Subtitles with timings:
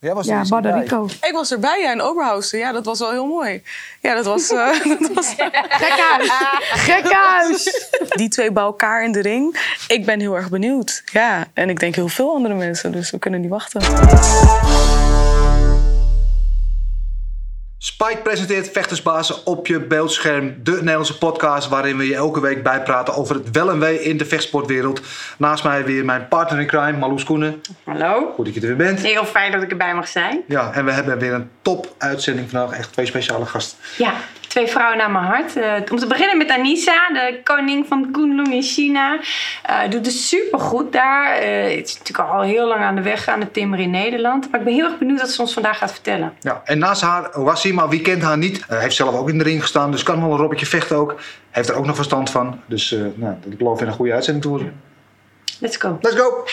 [0.00, 0.48] Jij was er Ja, bij.
[0.48, 1.04] Bardarico.
[1.04, 2.58] Ik was erbij ja, in Oberhausen.
[2.58, 3.62] Ja, dat was wel heel mooi.
[4.00, 4.50] Ja, dat was...
[4.50, 5.34] eh, dat was
[5.68, 6.30] Gekhuis.
[6.60, 7.90] Gekhuis.
[8.08, 9.74] die twee bij elkaar in de ring.
[9.88, 11.02] Ik ben heel erg benieuwd.
[11.12, 12.92] Ja, en ik denk heel veel andere mensen.
[12.92, 13.80] Dus we kunnen niet wachten.
[17.88, 20.54] Spike presenteert Vechtersbazen op je beeldscherm.
[20.62, 24.16] De Nederlandse podcast waarin we je elke week bijpraten over het wel en wee in
[24.16, 25.00] de vechtsportwereld.
[25.38, 27.60] Naast mij weer mijn partner in crime, Marloes Koenen.
[27.84, 28.32] Hallo.
[28.34, 29.00] Goed dat je er weer bent.
[29.00, 30.42] Heel fijn dat ik erbij mag zijn.
[30.48, 32.78] Ja, en we hebben weer een top uitzending vandaag.
[32.78, 33.78] Echt twee speciale gasten.
[33.96, 34.14] Ja,
[34.58, 35.56] twee vrouwen naar mijn hart.
[35.56, 39.18] Eh, om te beginnen met Anissa, de koning van Kunlun in China.
[39.62, 41.36] Eh doet het supergoed daar.
[41.36, 44.50] Eh het is natuurlijk al heel lang aan de weg aan het timmeren in Nederland.
[44.50, 46.32] Maar ik ben heel erg benieuwd wat ze ons vandaag gaat vertellen.
[46.40, 48.64] Ja, en naast haar Wassima, wie kent haar niet?
[48.68, 51.14] Hij heeft zelf ook in de ring gestaan, dus kan wel een robbetje vechten ook.
[51.50, 52.60] Heeft er ook nog verstand van.
[52.66, 54.80] Dus nou, ik geloof in een goede uitzending te worden.
[55.60, 55.98] Let's go.
[56.00, 56.44] Let's go!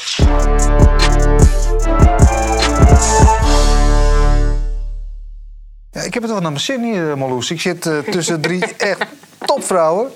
[5.95, 7.51] Ja, ik heb het wel naar mijn zin hier, Marloes.
[7.51, 9.05] Ik zit eh, tussen drie echt
[9.45, 10.11] topvrouwen.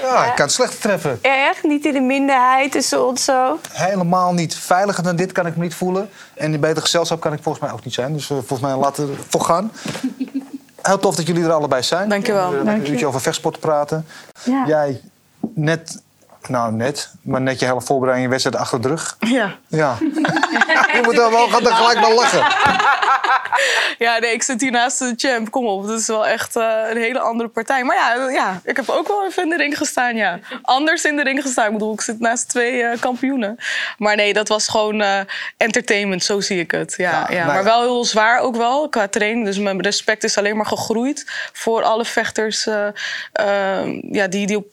[0.00, 1.18] Ja, ik kan het slecht treffen.
[1.22, 1.62] Echt?
[1.62, 3.58] Niet in de minderheid tussen ons zo?
[3.72, 6.10] Helemaal niet veiliger dan dit kan ik me niet voelen.
[6.34, 8.12] En in beter gezelschap kan ik volgens mij ook niet zijn.
[8.12, 9.72] Dus eh, volgens mij laten we ervoor gaan.
[10.82, 12.08] Heel tof dat jullie er allebei zijn.
[12.08, 12.48] Dankjewel.
[12.48, 12.90] Om, eh, Dank Een je.
[12.90, 14.06] uurtje over vechtsport te praten.
[14.44, 14.64] Ja.
[14.66, 15.00] Jij
[15.54, 16.02] net,
[16.48, 19.16] nou net, maar net je hele voorbereiding je wedstrijd achter de rug.
[19.18, 19.56] Ja.
[19.66, 19.96] Ja.
[20.94, 22.46] je moet er wel gaan er gelijk naar lachen.
[23.98, 25.50] Ja, nee, ik zit hier naast de champ.
[25.50, 27.84] Kom op, dat is wel echt eh, een hele andere partij.
[27.84, 30.38] Maar ja, ja, ik heb ook wel even in de ring gestaan, ja.
[30.62, 31.66] Anders in de ring gestaan.
[31.66, 33.56] Ik bedoel, ik zit naast twee eh, kampioenen.
[33.98, 35.20] Maar nee, dat was gewoon eh,
[35.56, 36.94] entertainment, zo zie ik het.
[36.96, 39.44] Ja, Ja, ja, nou maar wel heel zwaar ook wel, qua training.
[39.44, 42.64] Dus mijn respect is alleen maar gegroeid voor alle vechters...
[44.10, 44.66] ja, die, die op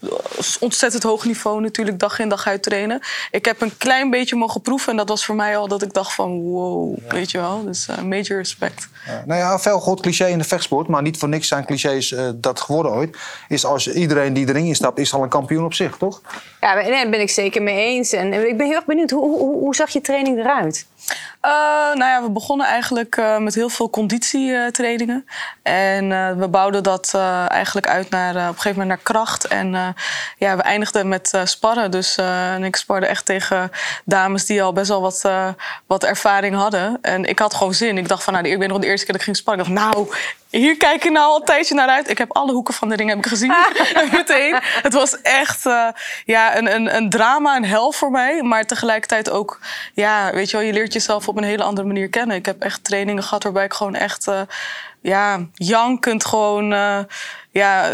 [0.59, 2.99] ontzettend hoog niveau natuurlijk dag in dag uit trainen.
[3.31, 4.91] Ik heb een klein beetje mogen proeven.
[4.91, 7.63] En dat was voor mij al dat ik dacht van wow, weet je wel.
[7.63, 8.87] Dus eh, major respect.
[9.05, 12.11] Ja, nou ja, veel groot cliché in de vechtsport, maar niet voor niks zijn clichés
[12.11, 13.17] eh, dat geworden ooit.
[13.47, 16.21] Is als iedereen die de ring instapt, is al een kampioen op zich, toch?
[16.61, 18.13] Ja, daar ben ik zeker mee eens.
[18.13, 20.87] En ik ben heel erg benieuwd, hoe, hoe, hoe zag je training eruit?
[21.45, 21.51] Eh,
[21.95, 25.25] nou ja, we begonnen eigenlijk eh, met heel veel conditietrainingen.
[25.61, 27.13] en eh, we bouwden dat
[27.47, 29.47] eigenlijk uit naar, op een gegeven moment naar kracht.
[29.47, 29.95] En
[30.37, 31.91] ja, we eindigden met sparren.
[31.91, 32.17] Dus
[32.61, 33.71] ik sparde echt tegen
[34.05, 35.29] dames die al best wel wat,
[35.87, 36.97] wat ervaring hadden.
[37.01, 37.97] En ik had gewoon zin.
[37.97, 39.63] Ik dacht van, nou, ik weet nog de eerste keer dat ik ging sparren.
[39.63, 40.07] Dacht, nou,
[40.59, 42.09] hier kijk ik nou al een tijdje naar uit.
[42.09, 43.53] Ik heb alle hoeken van de ring heb ik gezien.
[44.11, 44.59] Meteen.
[44.81, 45.87] Het was echt eh,
[46.25, 48.43] ja, een, een, een drama, een hel voor mij.
[48.43, 49.59] Maar tegelijkertijd ook,
[49.93, 52.35] ja, weet je wel, je leert jezelf op een hele andere manier kennen.
[52.35, 54.41] Ik heb echt trainingen gehad waarbij ik gewoon echt, eh,
[55.01, 56.73] ja, jankend gewoon.
[56.73, 56.99] eh,
[57.55, 57.89] ja,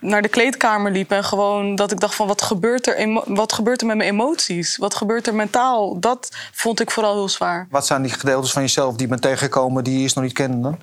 [0.00, 3.80] naar de kleedkamer liep en gewoon dat ik dacht van wat gebeurt er, wat gebeurt
[3.80, 4.76] er met mijn emoties?
[4.76, 6.00] Wat gebeurt er mentaal?
[6.00, 7.66] Dat vond ik vooral heel zwaar.
[7.70, 10.32] Wat zijn die gedeeltes van jezelf die je bent tegengekomen die je eerst nog niet
[10.32, 10.76] kende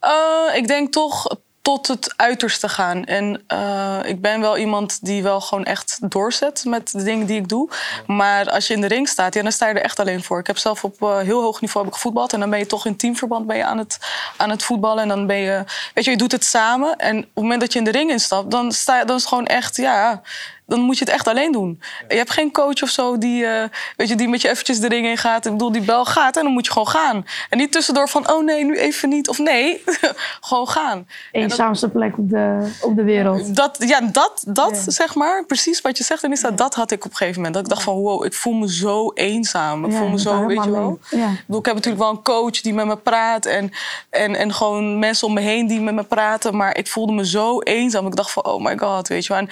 [0.00, 1.26] Eh, ik denk toch
[1.68, 3.04] tot het uiterste gaan.
[3.04, 7.40] En eh, ik ben wel iemand die wel gewoon echt doorzet met de dingen die
[7.40, 7.70] ik doe.
[8.06, 10.38] Maar als je in de ring staat, ja, dan sta je er echt alleen voor.
[10.38, 12.32] Ik heb zelf op eh, heel hoog niveau heb ik gevoetbald.
[12.32, 13.98] En dan ben je toch in teamverband ben je aan, het,
[14.36, 15.02] aan het voetballen.
[15.02, 15.64] En dan ben je,
[15.94, 16.96] weet je, je doet het samen.
[16.96, 19.30] En op het moment dat je in de ring instapt, dan, sta, dan is het
[19.30, 20.22] gewoon echt, ja...
[20.68, 21.80] Dan moet je het echt alleen doen.
[22.08, 24.88] Je hebt geen coach of zo die, eh, weet je, die met je eventjes de
[24.88, 25.46] ring in gaat.
[25.46, 27.26] Ik bedoel, die bel gaat en dan moet je gewoon gaan.
[27.50, 29.28] En niet tussendoor van, oh nee, nu even niet.
[29.28, 29.84] Of nee,
[30.48, 31.06] gewoon gaan.
[31.32, 33.56] Eenzaamste plek op de, op de wereld.
[33.56, 36.90] Dat, ja, dat, dat zeg maar, precies wat je zegt, en is dat, dat had
[36.90, 37.54] ik op een gegeven moment.
[37.54, 39.84] Dat ik dacht van, wow, ik voel me zo eenzaam.
[39.84, 40.98] Ik Ja, voel me zo, weet je wel.
[41.10, 41.30] Ja.
[41.30, 43.70] Ik, bedoel, ik heb natuurlijk wel een coach die met me praat en,
[44.10, 46.56] en, en gewoon mensen om me heen die met me praten.
[46.56, 48.06] Maar ik voelde me zo eenzaam.
[48.06, 49.42] Ik dacht van, oh my god, weet je wel.
[49.42, 49.48] En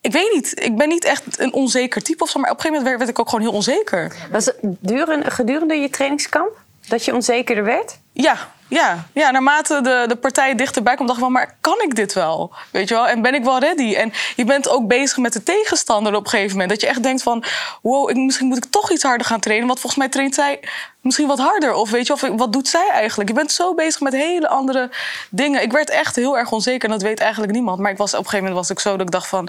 [0.00, 2.62] ik weet niet, ik ben niet echt een onzeker type of zo, maar op een
[2.62, 4.14] gegeven moment werd, ik ook gewoon heel onzeker.
[4.30, 7.98] Was het durende, gedurende je trainingskamp dat je onzekerder werd?
[8.12, 11.94] Ja, ja, ja, naarmate de, de partij dichterbij komt, dacht ik wel, maar kan ik
[11.94, 12.52] dit wel?
[12.70, 13.08] Weet je wel?
[13.08, 13.94] En ben ik wel ready?
[13.94, 16.70] En je bent ook bezig met de tegenstander op een gegeven moment.
[16.70, 17.44] Dat je echt denkt van,
[17.82, 19.66] wow, ik, misschien moet ik toch iets harder gaan trainen.
[19.66, 20.60] Want volgens mij traint zij
[21.00, 21.74] misschien wat harder.
[21.74, 23.28] Of weet je, of wat doet zij eigenlijk?
[23.28, 24.90] Je bent zo bezig met hele andere
[25.30, 25.62] dingen.
[25.62, 27.78] Ik werd echt heel erg onzeker en dat weet eigenlijk niemand.
[27.78, 29.48] Maar ik was, op een gegeven moment was ik zo dat ik dacht van...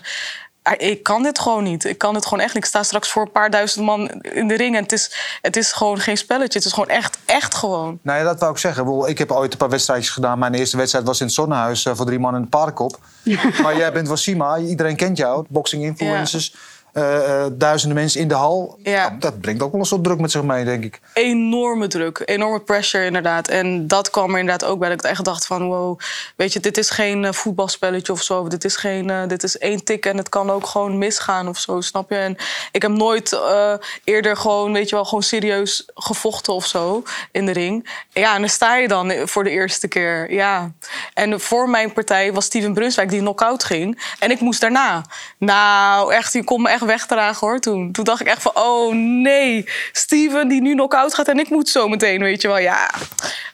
[0.62, 1.86] ah, Ik kan dit gewoon niet.
[1.86, 2.64] Ik kan dit gewoon echt niet.
[2.64, 4.76] Ik sta straks voor een paar duizend man in de ring.
[4.76, 6.58] En het is, het is gewoon geen spelletje.
[6.58, 8.00] Het is gewoon echt, echt gewoon.
[8.02, 9.08] Nou ja, dat wou ik zeggen.
[9.08, 10.40] Ik heb ooit een paar wedstrijdjes gedaan.
[10.40, 13.00] Mijn eerste wedstrijd was in het Zonnehuis eh, voor drie man in de paardenkop.
[13.64, 16.56] maar jij bent Wassima, iedereen kent jou, boxing influencers.
[16.94, 18.80] Eh, duizenden mensen in de hal.
[18.84, 19.16] Ja.
[19.20, 21.00] Dat brengt ook wel een soort druk met zich mee, denk ik.
[21.14, 23.48] enorme druk, enorme pressure inderdaad.
[23.48, 25.68] En dat kwam er inderdaad ook bij dat ik echt dacht van...
[25.68, 26.00] wow,
[26.36, 28.48] weet je, dit is geen eh, voetbalspelletje of zo.
[28.48, 31.58] Dit is, geen, eh, dit is één tik en het kan ook gewoon misgaan of
[31.58, 32.16] zo, snap je?
[32.16, 32.38] En
[32.72, 37.46] ik heb nooit eh, eerder gewoon, weet je wel, gewoon serieus gevochten of zo in
[37.46, 37.90] de ring.
[38.10, 40.72] Ja, en dan sta je dan voor de eerste keer, ja.
[41.14, 44.16] En voor mijn partij was Steven Brunswijk die knock-out ging.
[44.20, 45.06] En ik moest daarna.
[45.38, 47.92] Nou, echt, die kon me echt wegdragen hoor toen.
[47.92, 51.70] Toen dacht ik echt van, oh nee, Steven die nu knock-out gaat en ik moet
[51.70, 52.58] zo meteen, weet je wel.
[52.58, 52.90] Ja,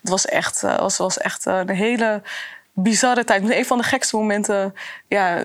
[0.01, 2.21] het was echt, eh, was, was echt eh, een hele
[2.73, 3.49] bizarre tijd.
[3.49, 4.75] Een van de gekste momenten
[5.07, 5.37] ja,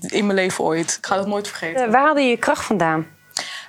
[0.00, 0.96] in mijn leven ooit.
[0.98, 1.84] Ik ga dat nooit vergeten.
[1.84, 3.06] Eh, waar haalde je je kracht vandaan?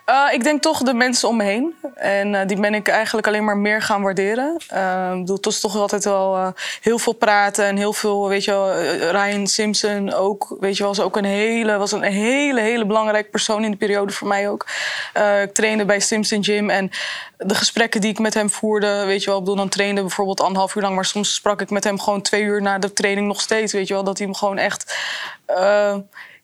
[0.09, 1.75] Uh, ik denk toch de mensen om me heen.
[1.95, 4.57] En uh, die ben ik eigenlijk alleen maar meer gaan waarderen.
[4.73, 8.43] Uh, ik bedoel, het was toch altijd wel heel veel praten en heel veel, weet
[8.43, 8.81] je wel,
[9.11, 13.29] Ryan Simpson ook, weet je wel, was ook een hele, was een hele, hele belangrijke
[13.29, 14.65] persoon in de periode voor mij ook.
[15.43, 16.91] ik trainde bij Simpson Gym en
[17.37, 20.41] de gesprekken die ik met hem voerde, weet je wel, ik bedoel, dan trainde bijvoorbeeld
[20.41, 23.27] anderhalf uur lang, maar soms sprak ik met hem gewoon twee uur na de training
[23.27, 24.95] nog steeds, weet je wel, dat hij me gewoon echt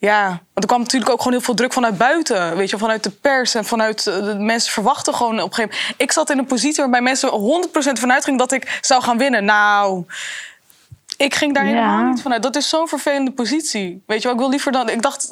[0.06, 2.58] ja, want er kwam natuurlijk ook gewoon heel veel druk vanuit buiten.
[2.58, 6.02] Weet je, vanuit de pers en vanuit de mensen verwachten gewoon op een gegeven moment.
[6.02, 9.46] Ik zat in een positie waarbij mensen 100% vanuit gingen dat ik zou gaan winnen.
[9.46, 10.04] Nou,
[11.18, 11.70] ik ging daar Ja.
[11.72, 12.44] helemaal niet vanuit.
[12.44, 14.04] Dat is zo'n vervelende positie.
[14.08, 14.90] Weet je wel, ik wil liever dan.
[14.90, 15.32] Ik dacht.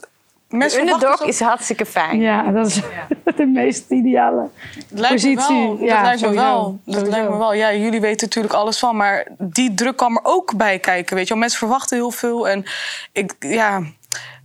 [0.50, 2.19] De Mensen verwachten underdog is hartstikke fijn.
[2.19, 2.79] Ja, dat is
[3.38, 4.50] de meest ideale.
[4.89, 5.68] Lijkt me positie.
[5.68, 5.77] wel.
[5.79, 6.44] Ja, dat lijkt me sowieso.
[6.45, 6.79] wel.
[6.85, 7.12] Dat Sowieso.
[7.18, 7.53] lijkt me wel.
[7.53, 11.15] Ja, jullie weten natuurlijk alles van, maar die druk kwam er ook bij kijken.
[11.15, 11.39] Weet je, wel.
[11.41, 12.65] mensen verwachten heel veel en
[13.12, 13.81] ik, ja.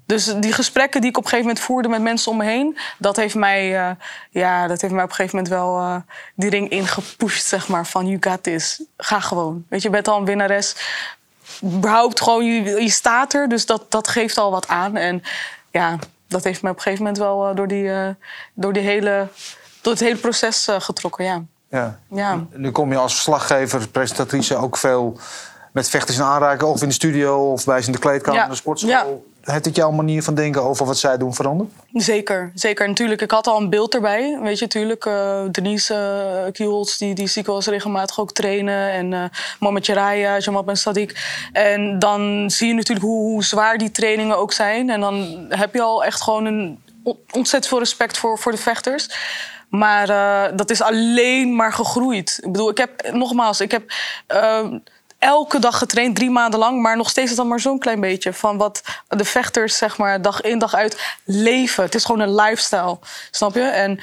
[0.06, 2.79] Dus die gesprekken die ik op een gegeven moment voerde met mensen om me heen,
[2.99, 3.91] dat heeft mij, eh,
[4.31, 5.97] ja, dat heeft mij op een gegeven moment wel eh,
[6.35, 8.82] die ring ingepusht, zeg maar, van you got this.
[8.97, 9.64] Ga gewoon.
[9.69, 10.76] Weet je, je bent al een winnares.
[11.64, 14.97] Überhaupt gewoon, je, je staat er, dus dat, dat geeft al wat aan.
[14.97, 15.23] En
[15.70, 15.99] ja,
[16.29, 17.91] dat heeft mij op een gegeven moment wel eh, door, die,
[18.55, 19.29] door, die hele,
[19.81, 21.43] door het hele proces getrokken, ja.
[21.70, 21.99] Ja.
[22.11, 22.44] Ja.
[22.52, 25.19] Nu kom je als verslaggever, presentatrice ook veel
[25.73, 26.70] met vechters in aanraking.
[26.70, 28.44] Of in de studio of bij ze in de kleedkamer, Ja.
[28.44, 28.91] in de sportschool.
[28.91, 29.05] Ja.
[29.47, 31.71] Heeft het jouw manier van denken over wat zij doen veranderd?
[31.93, 32.89] Zeker, zeker.
[32.89, 34.39] Natuurlijk, ik had al een beeld erbij.
[34.43, 35.07] Weet je, natuurlijk.
[35.07, 35.95] eh, Denise
[36.59, 38.91] uh, die, die zie ik wel eens regelmatig ook trainen.
[38.91, 39.25] En eh
[39.59, 41.17] Mohamed Jaraya, Jamal Ben Sadiq.
[41.53, 44.91] En dan zie je natuurlijk hoe, hoe zwaar die trainingen ook zijn.
[44.91, 48.59] En dan heb je al echt gewoon een on- ontzettend veel respect voor, voor de
[48.59, 49.09] vechters.
[49.69, 50.07] Maar
[50.57, 52.39] dat is alleen maar gegroeid.
[52.43, 53.93] Ik bedoel, ik heb, nogmaals, ik heb...
[55.19, 56.83] elke dag getraind, drie maanden lang.
[56.83, 60.23] Maar nog steeds is dat maar zo'n klein beetje van wat de vechters, zeg maar,
[60.23, 61.85] dag in dag uit leven.
[61.85, 62.99] Het is gewoon een lifestyle,
[63.31, 63.63] snap je?
[63.63, 64.01] En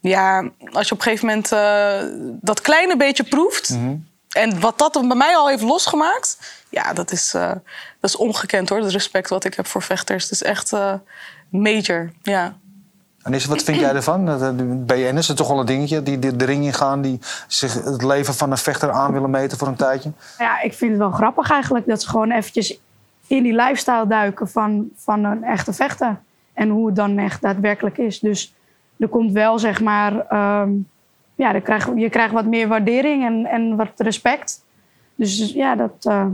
[0.00, 1.98] ja, als je op een gegeven moment eh,
[2.40, 3.78] dat kleine beetje proeft.
[4.30, 6.38] En wat dat bij mij al heeft losgemaakt.
[6.68, 7.48] Ja, dat is, eh,
[8.00, 8.78] dat is ongekend hoor.
[8.78, 10.22] Het respect wat ik heb voor vechters.
[10.22, 10.94] Het is echt eh,
[11.48, 12.12] major.
[12.22, 12.56] Ja.
[13.26, 14.28] En is, wat vind jij ervan?
[14.28, 16.02] Eh, BN'ers is het toch wel een dingetje.
[16.02, 19.68] Die, die de ring die zich het leven van een vechter aan willen meten voor
[19.68, 20.12] een tijdje.
[20.38, 22.80] Ja, ik vind het wel grappig eigenlijk dat ze gewoon eventjes
[23.26, 26.18] in die lifestyle duiken van, van een echte vechter.
[26.52, 28.20] En hoe het dan echt daadwerkelijk is.
[28.20, 28.54] Dus
[28.98, 30.70] er komt wel, zeg maar, ehm,
[31.34, 31.52] ja,
[31.96, 34.64] je krijgt wat meer waardering en, en wat respect.
[35.14, 36.26] Dus ja, dat, eh,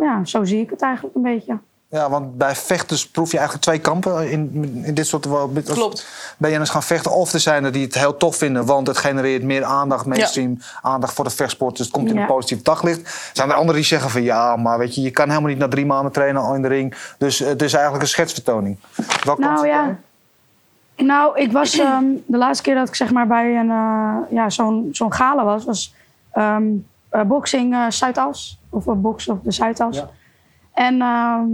[0.00, 1.58] ja, zo zie ik het eigenlijk een beetje.
[1.90, 4.50] Ja, want bij vechters proef je eigenlijk twee kampen in,
[4.84, 5.24] in dit soort...
[5.24, 6.06] wel- als Klopt.
[6.38, 7.10] BN'ers gaan vechten.
[7.12, 10.58] Of er zijn er die het heel tof vinden, want het genereert meer aandacht, mainstream
[10.82, 11.76] aandacht voor de vechtsport.
[11.76, 12.20] Dus het komt in Ja.
[12.20, 13.30] een positief daglicht.
[13.32, 15.68] Zijn er anderen die zeggen van ja, maar weet je, je kan helemaal niet na
[15.68, 16.94] drie maanden trainen al in de ring.
[17.18, 18.78] Dus het is eigenlijk een schetsvertoning.
[19.24, 19.96] Kant Nou ja.
[20.96, 24.50] Nou, ik was ehm, de laatste keer dat ik zeg maar bij een, eh, ja,
[24.50, 25.94] zo'n zo'n gala was, was
[26.32, 26.64] ehm
[27.08, 28.58] eh, boxing eh, Zuidas.
[28.70, 29.96] Of uh, boksen op de Zuidas.
[29.96, 30.10] Ja.
[30.74, 31.46] En ehm,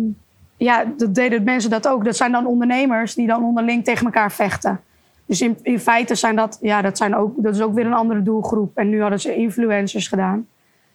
[0.57, 2.05] ja, dat deden mensen dat ook.
[2.05, 4.81] Dat zijn dan ondernemers die dan onderling tegen elkaar vechten.
[5.27, 7.93] Dus in, in feite zijn dat, ja, dat, zijn ook, dat is ook weer een
[7.95, 8.77] andere doelgroep.
[8.77, 10.47] En nu hadden ze influencers gedaan.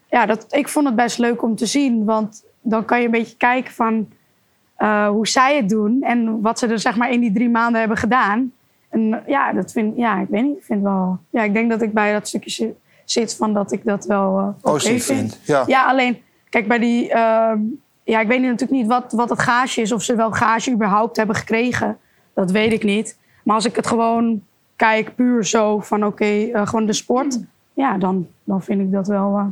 [0.10, 2.06] Ja, dat, ik vond het best leuk om te zien.
[2.06, 4.08] Want dan kan je een beetje kijken van
[4.76, 6.02] eh, hoe zij het doen.
[6.02, 8.52] En wat ze er zeg maar in die drie maanden hebben gedaan.
[8.90, 10.58] En ja, dat vind ja, ik weet niet.
[10.58, 11.18] Ik vind wel.
[11.30, 12.74] Ja, ik denk dat ik bij dat stukje zi-
[13.06, 15.40] zit van dat ik dat wel oké Positief vind.
[15.68, 16.18] Ja, alleen,
[16.50, 17.12] kijk, bij die.
[17.14, 17.60] ehm,
[18.10, 19.92] ja, ik weet natuurlijk niet wat, wat het gage is.
[19.92, 21.98] Of ze wel gage überhaupt hebben gekregen.
[22.34, 23.18] Dat weet ik niet.
[23.44, 24.42] Maar als ik het gewoon
[24.76, 27.40] kijk, puur zo van oké, eh, gewoon de sport.
[27.74, 29.46] Ja, dan, dan vind ik dat wel, eh,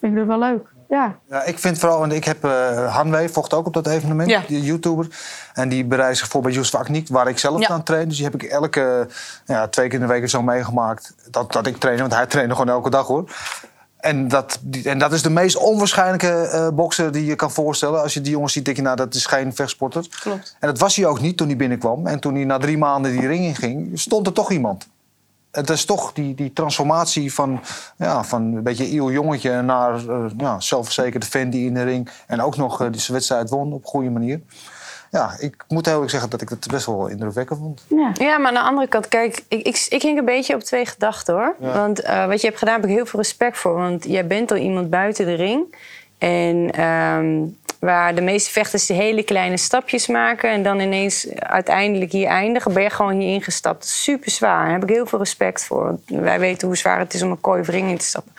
[0.00, 0.70] vind ik dat wel leuk.
[0.88, 1.16] Ja.
[1.28, 4.42] Ja, ik vind vooral, want ik heb eh Hanwee vocht ook op dat evenement, Ja.
[4.46, 5.06] die YouTuber.
[5.54, 7.68] En die bereidt zich voor bij Yusuf Aknik, waar ik zelf Ja.
[7.68, 8.08] aan train.
[8.08, 9.08] Dus die heb ik elke
[9.46, 12.02] ja, twee keer in de week of zo meegemaakt dat, dat ik trainde.
[12.02, 13.30] Want hij trainde gewoon elke dag hoor.
[14.02, 18.02] En dat, en dat is de meest onwaarschijnlijke eh bokser die je kan voorstellen.
[18.02, 20.06] Als je die jongens ziet, denk je, nou, dat is geen vechtsporter.
[20.20, 20.56] Klopt.
[20.60, 22.06] En dat was hij ook niet toen hij binnenkwam.
[22.06, 24.88] En toen hij na drie maanden die ring in ging, stond er toch iemand.
[25.50, 27.60] Het is toch die, die transformatie van,
[27.96, 32.08] ja, van een beetje iel jongetje naar eh ja, zelfverzekerde fan die in de ring.
[32.26, 34.40] En ook nog eh, die wedstrijd won op een goede manier.
[35.12, 37.84] Ja, ik moet heel eerlijk zeggen dat ik het best wel indrukwekkend vond.
[37.88, 38.12] Ja.
[38.14, 40.86] Ja, maar aan de andere kant, kijk, ik, ik, ik hing een beetje op twee
[40.86, 41.54] gedachten hoor.
[41.58, 43.74] Want eh, wat je hebt gedaan, heb ik heel veel respect voor.
[43.74, 45.76] Want jij bent al iemand buiten de ring.
[46.18, 47.44] En ehm,
[47.78, 52.72] waar de meeste vechters die hele kleine stapjes maken en dan ineens uiteindelijk hier eindigen,
[52.72, 53.86] ben je gewoon hier ingestapt.
[53.86, 54.64] Super zwaar.
[54.64, 55.84] Daar heb ik heel veel respect voor.
[55.84, 58.32] Want wij weten hoe zwaar het is om een kooi of ring in te stappen.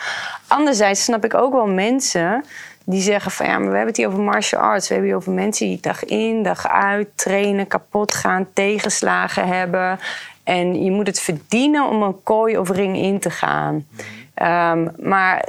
[0.48, 2.46] Anderzijds snap ik ook wel mensen
[2.84, 4.88] die zeggen van ja, maar we hebben het hier over martial arts.
[4.88, 10.00] We hebben hier over mensen die dag in, dag uit trainen, kapot gaan, tegenslagen hebben.
[10.44, 13.86] En je moet het verdienen om een kooi of ring in te gaan.
[14.34, 15.46] Ehm, maar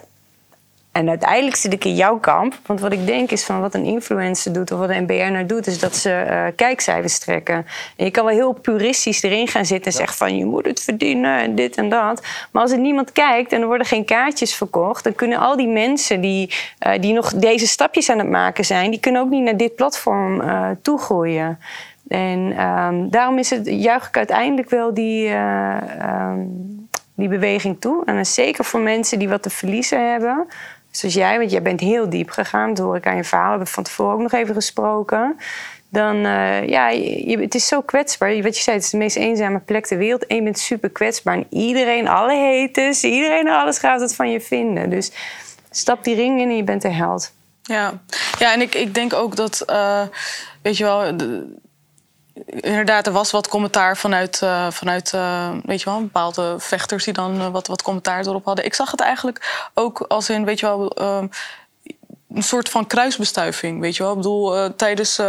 [0.95, 2.55] en uiteindelijk zit ik in jouw kamp.
[2.67, 5.67] Want wat ik denk is van wat een influencer doet of wat een BN'er doet,
[5.67, 7.67] is dat ze eh, kijkcijfers trekken.
[7.97, 10.81] En je kan wel heel puristisch erin gaan zitten en zeggen van je moet het
[10.81, 12.23] verdienen en dit en dat.
[12.51, 15.69] Maar als er niemand kijkt en er worden geen kaartjes verkocht, dan kunnen al die
[15.69, 19.45] mensen die, eh, die nog deze stapjes aan het maken zijn, die kunnen ook niet
[19.45, 21.59] naar dit platform eh toegroeien.
[22.09, 26.41] En ehm, daarom is het, juich ik uiteindelijk wel die, eh, ehm,
[27.15, 28.05] die beweging toe.
[28.05, 30.47] En zeker voor mensen die wat te verliezen hebben.
[30.97, 32.69] Zoals jij, want jij bent heel diep gegaan.
[32.75, 33.45] Dat hoor ik aan je verhaal.
[33.45, 35.37] We hebben van tevoren ook nog even gesproken.
[35.89, 38.43] Dan, eh, ja, je, het is zo kwetsbaar.
[38.43, 40.27] Wat je zei, het is de meest eenzame plek ter wereld.
[40.27, 41.35] En je bent super kwetsbaar.
[41.37, 44.91] En iedereen, alle haters, iedereen en alles gaat het van je vinden.
[44.91, 45.13] Dus
[45.71, 47.33] stap die ring in en je bent een held.
[47.63, 47.93] Ja,
[48.39, 50.03] ja en ik, ik denk ook dat, eh,
[50.63, 51.57] weet je wel, de-
[52.47, 57.13] inderdaad, er was wat commentaar vanuit, eh, vanuit eh, weet je wel, bepaalde vechters die
[57.13, 58.65] dan eh, wat, wat commentaar erop hadden.
[58.65, 61.27] Ik zag het eigenlijk ook als in, weet je wel, ehm,
[62.35, 64.13] een soort van kruisbestuiving, weet je wel.
[64.13, 65.21] Ik bedoel, tijdens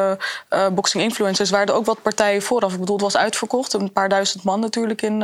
[0.73, 2.73] Boxing Influencers waren er ook wat partijen vooraf.
[2.73, 3.73] Ik bedoel, het was uitverkocht.
[3.73, 5.23] Een paar duizend man natuurlijk in,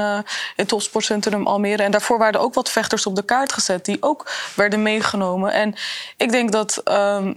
[0.55, 1.83] in Topsportcentrum Almere.
[1.83, 3.85] En daarvoor waren er ook wat vechters op de kaart gezet...
[3.85, 5.51] die ook werden meegenomen.
[5.51, 5.75] En
[6.17, 6.77] ik denk dat...
[6.83, 7.33] ehm,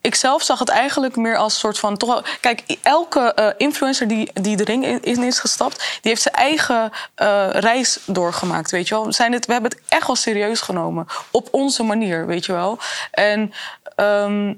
[0.00, 2.38] ik zelf zag het eigenlijk meer als soort van toch.
[2.40, 6.34] Kijk, elke eh, influencer die, die de ring in, in is gestapt, die heeft zijn
[6.34, 8.70] eigen eh, reis doorgemaakt.
[8.70, 11.06] Weet je wel, we, zijn het, we hebben het echt wel serieus genomen.
[11.30, 12.78] Op onze manier, weet je wel.
[13.10, 13.52] En.
[13.96, 14.54] ehm,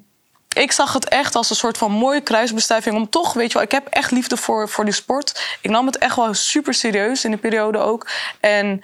[0.54, 2.96] ik zag het echt als een soort van mooie kruisbestuiving.
[2.96, 5.58] Om toch, weet je wel, ik heb echt liefde voor, voor die sport.
[5.60, 8.08] Ik nam het echt wel super serieus in de periode ook.
[8.40, 8.82] En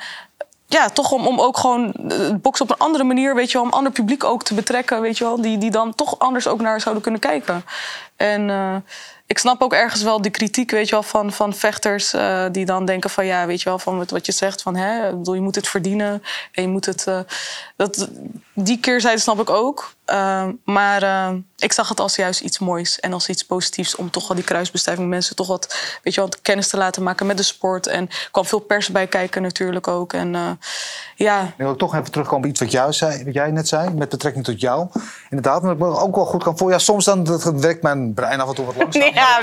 [0.69, 3.67] ja, toch om, om ook gewoon het boksen op een andere manier, weet je wel,
[3.67, 6.61] om ander publiek ook te betrekken, weet je wel, die, die dan toch anders ook
[6.61, 7.65] naar zouden kunnen kijken.
[8.17, 8.77] En eh,
[9.27, 12.65] ik snap ook ergens wel die kritiek, weet je wel, van, van vechters eh, die
[12.65, 15.35] dan denken van ja, weet je wel, van wat, wat je zegt van hè, bedoel,
[15.35, 16.23] je moet het verdienen
[16.53, 17.07] en je moet het.
[17.07, 17.21] eh,
[17.77, 18.09] dat,
[18.65, 19.97] die keerzijde snap ik ook.
[20.05, 24.11] Eh, maar eh, ik zag het als juist iets moois en als iets positiefs om
[24.11, 27.37] toch wel die kruisbestuiving mensen toch wat, weet je wel, kennis te laten maken met
[27.37, 27.87] de sport.
[27.87, 30.13] En er kwam veel pers bij kijken natuurlijk ook.
[30.13, 30.51] En eh,
[31.17, 33.91] ja, Ik wil toch even terugkomen op iets wat, jou zei, wat jij net zei,
[33.91, 34.89] met betrekking tot jou.
[35.31, 36.71] Inderdaad, maar ik me ook wel goed kan voor.
[36.71, 39.03] Ja, soms dan dat werkt mijn brein af en toe wat langzaam.
[39.19, 39.41] Ja,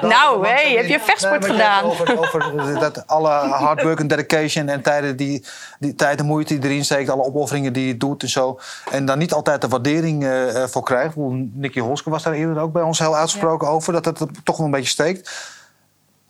[0.00, 1.84] nou, hey, heb je vechtsport Nee, gedaan?
[1.84, 5.44] Over, over dat alle hard work en dedication en tijden die,
[5.78, 8.45] die tijd en moeite die erin steekt, alle opofferingen die je doet en zo.
[8.90, 11.16] En dan niet altijd de waardering eh, eh, voor krijgt.
[11.16, 14.66] Nicky Holske was daar eerder ook bij ons heel uitgesproken over, dat het toch wel
[14.66, 15.54] een beetje steekt.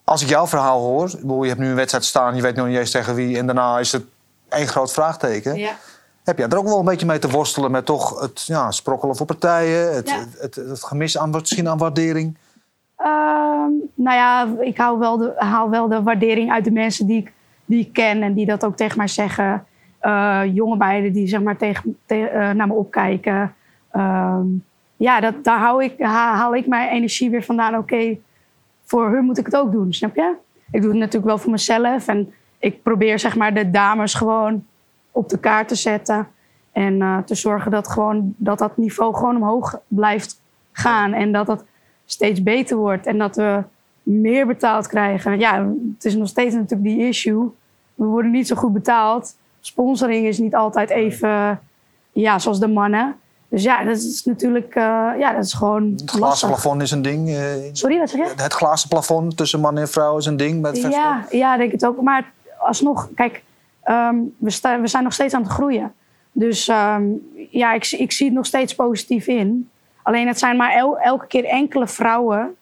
[0.03, 1.09] Als ik jouw verhaal hoor,
[1.41, 3.79] je hebt nu een wedstrijd staan, je weet nog niet eens tegen wie, en daarna
[3.79, 4.03] is het
[4.49, 5.55] één groot vraagteken.
[5.55, 5.75] Ja.
[6.23, 9.15] Heb jij er ook wel een beetje mee te worstelen met toch het ja, sprokkelen
[9.15, 10.19] voor partijen, het, Ja.
[10.19, 12.37] het, het, het gemis aan, misschien aan waardering?
[12.97, 17.17] Ehm, nou ja, ik hou wel de, haal wel de waardering uit de mensen die
[17.17, 17.33] ik,
[17.65, 19.65] die ik ken en die dat ook tegen mij zeggen.
[19.99, 23.53] Eh, jonge meiden die zeg maar tegen, te- eh, naar me opkijken.
[23.91, 24.45] Ehm,
[24.97, 27.77] ja, dat, daar hou ik, ha- haal ik mijn energie weer vandaan.
[27.77, 28.17] Oké,
[28.85, 30.33] voor hun moet ik het ook doen, snap je?
[30.71, 32.07] Ik doe het natuurlijk wel voor mezelf.
[32.07, 34.65] En ik probeer zeg maar de dames gewoon
[35.11, 36.27] op de kaart te zetten.
[36.71, 41.13] En eh, te zorgen dat, gewoon, dat dat niveau gewoon omhoog blijft gaan.
[41.13, 41.65] En dat dat
[42.05, 43.05] steeds beter wordt.
[43.05, 43.63] En dat we
[44.03, 45.39] meer betaald krijgen.
[45.39, 47.43] Ja, het is nog steeds natuurlijk die issue.
[47.95, 49.37] We worden niet zo goed betaald.
[49.67, 51.59] Sponsoring is niet altijd even
[52.11, 53.15] ja, zoals de mannen.
[53.49, 54.83] Dus ja, dat is natuurlijk eh,
[55.19, 56.47] ja, dat is gewoon Het glazen lastig.
[56.49, 57.29] plafond is een ding.
[57.29, 58.41] eh, Sorry, wat zeg je?
[58.43, 60.77] Het glazen plafond tussen man en vrouw is een ding met.
[60.81, 62.01] Ja, ja, denk het ook.
[62.01, 63.43] Maar alsnog, kijk,
[63.83, 65.93] ehm, we, sta- we zijn nog steeds aan het groeien.
[66.31, 67.03] Dus ehm,
[67.49, 69.69] ja, ik, zie- ik zie het nog steeds positief in.
[70.03, 72.55] Alleen het zijn maar el- elke keer enkele vrouwen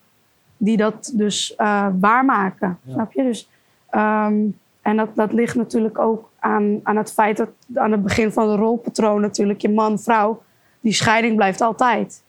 [0.57, 2.79] die dat dus eh, waarmaken.
[2.91, 3.23] Snap je?
[3.23, 3.49] Dus,
[3.89, 4.35] ehm,
[4.81, 8.47] en dat, dat ligt natuurlijk ook aan, aan het feit dat aan het begin van
[8.49, 10.41] de rolpatroon natuurlijk je man-vrouw,
[10.79, 12.21] die scheiding blijft altijd.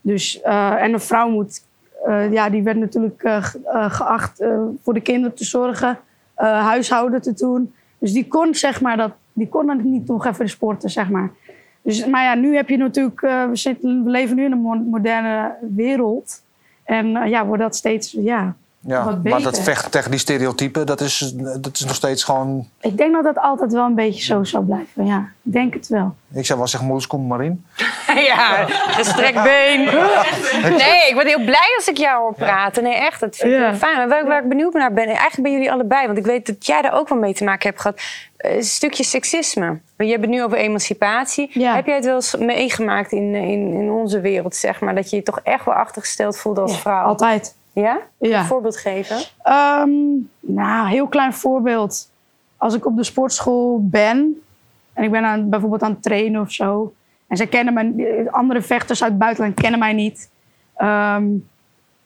[0.00, 1.62] Dus, eh, en een vrouw moet,
[2.06, 4.44] eh, ja, die werd natuurlijk eh, ge- geacht
[4.82, 5.98] voor de kinderen te zorgen,
[6.34, 7.72] huishouden te doen.
[7.98, 11.30] Dus die kon, zeg maar, dat, die kon dan niet nog even sporten, zeg maar.
[11.82, 14.84] Dus, maar ja, nu heb je natuurlijk, we, zitten, we leven nu in een mo-
[14.90, 16.42] moderne wereld.
[16.84, 18.54] En ja, wordt dat steeds, ja,
[18.86, 19.62] Ja, Wat maar dat beter.
[19.62, 22.68] vecht tegen die stereotypen, dat is, dat is nog steeds gewoon...
[22.80, 25.06] Ik denk dat dat altijd wel een beetje zo zou blijven.
[25.06, 26.14] Ja, ik denk het wel.
[26.32, 27.64] Ik zou wel zeggen, moeders, kom maar in.
[28.26, 29.84] Ja, gestrekt been.
[30.84, 32.82] Nee, ik ben heel blij als ik jou hoor praten.
[32.82, 33.74] Nee, echt, dat vind ik Ja.
[33.74, 33.96] fijn.
[33.96, 36.46] Maar waar, ik- waar ik benieuwd naar ben, eigenlijk ben jullie allebei, want ik weet
[36.46, 38.00] dat jij daar ook wel mee te maken hebt gehad.
[38.36, 39.66] eh, Een stukje seksisme.
[39.66, 41.50] Want Je hebt het nu over emancipatie.
[41.52, 41.74] Ja.
[41.74, 45.16] Heb jij het wel eens meegemaakt in, in, in onze wereld, zeg maar, dat je
[45.16, 47.04] je toch echt wel achtergesteld voelde als vrouw?
[47.04, 47.54] Altijd.
[47.74, 48.00] Ja?
[48.18, 48.38] Ja.
[48.38, 49.16] Een voorbeeld geven?
[49.42, 49.90] Ehm,
[50.40, 52.10] nou, heel klein voorbeeld.
[52.56, 54.42] Als ik op de sportschool ben
[54.92, 56.94] en ik ben aan, bijvoorbeeld aan het trainen of zo.
[57.26, 60.30] En zij kennen me, andere vechters uit het buitenland kennen mij niet.
[60.76, 61.24] Ehm,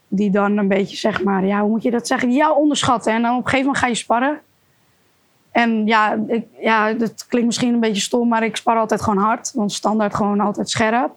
[0.09, 2.33] die dan een beetje zeg maar, ja, hoe moet je dat zeggen?
[2.33, 3.13] Ja, onderschatten.
[3.13, 4.41] En dan op een gegeven moment ga je sparren.
[5.51, 9.25] En ja, ik, ja, dat klinkt misschien een beetje stom, maar ik spar altijd gewoon
[9.25, 9.53] hard.
[9.55, 11.11] Want standaard gewoon altijd scherp.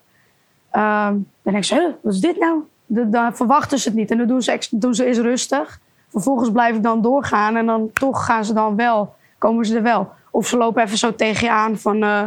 [0.71, 2.61] Ehm, dan denk ik zo, "Huh, wat is dit nou?
[2.93, 4.11] Dan verwachten ze het niet.
[4.11, 5.79] En dan doen ze, doen ze eerst rustig.
[6.09, 7.55] Vervolgens blijf ik dan doorgaan.
[7.55, 10.11] En dan toch gaan ze dan wel, komen ze er wel.
[10.31, 12.03] Of ze lopen even zo tegen je aan van...
[12.03, 12.23] eh,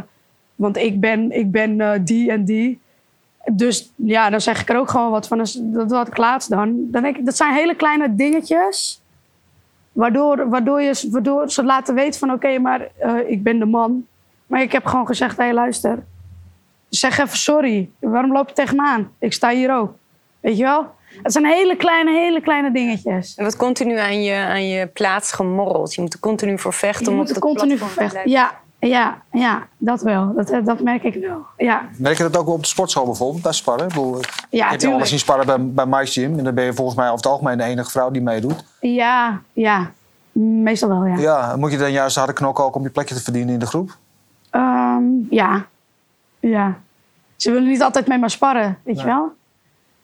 [0.55, 2.81] want ik ben, ik ben eh, die en die.
[3.53, 5.47] Dus ja, dan zeg ik er ook gewoon wat van.
[5.59, 6.91] Dat had ik laatst dan.
[6.91, 9.03] dan denk ik, dat zijn hele kleine dingetjes.
[9.93, 12.33] Waardoor, waardoor, je, waardoor ze laten weten van...
[12.33, 14.07] Oké, maar eh, ik ben de man.
[14.47, 16.05] Maar ik heb gewoon gezegd, hé luister.
[16.89, 17.91] Zeg even sorry.
[17.99, 19.11] Waarom loop je tegen me aan?
[19.19, 19.95] Ik sta hier ook.
[20.45, 20.95] Weet je wel?
[21.23, 23.37] Het zijn hele kleine, hele kleine dingetjes.
[23.37, 25.95] Er wordt continu aan je, aan je plaats gemorreld.
[25.95, 27.05] Je moet er continu voor vechten.
[27.05, 28.31] Je om moet er continu voor te vechten.
[28.31, 30.35] Ja, ja, ja, dat wel.
[30.35, 31.47] Dat, dat merk ik wel.
[31.57, 33.87] Ja, Merk je dat ook op de sportschool bijvoorbeeld, bij sparren?
[33.87, 34.21] Ik bedoel,
[34.51, 36.39] ja heb je al zien sparren bij, bij Mike's Gym.
[36.39, 38.65] En dan ben je volgens mij over het algemeen de enige vrouw die meedoet.
[38.81, 39.91] Ja, ja.
[40.33, 41.17] Meestal wel, ja.
[41.17, 43.67] Ja, moet je dan juist harde knokken ook om je plekje te verdienen in de
[43.67, 43.97] groep?
[44.51, 45.67] Ehm, ja.
[46.41, 46.79] Ja.
[47.37, 49.33] Ze willen niet altijd met me sparren, weet je wel?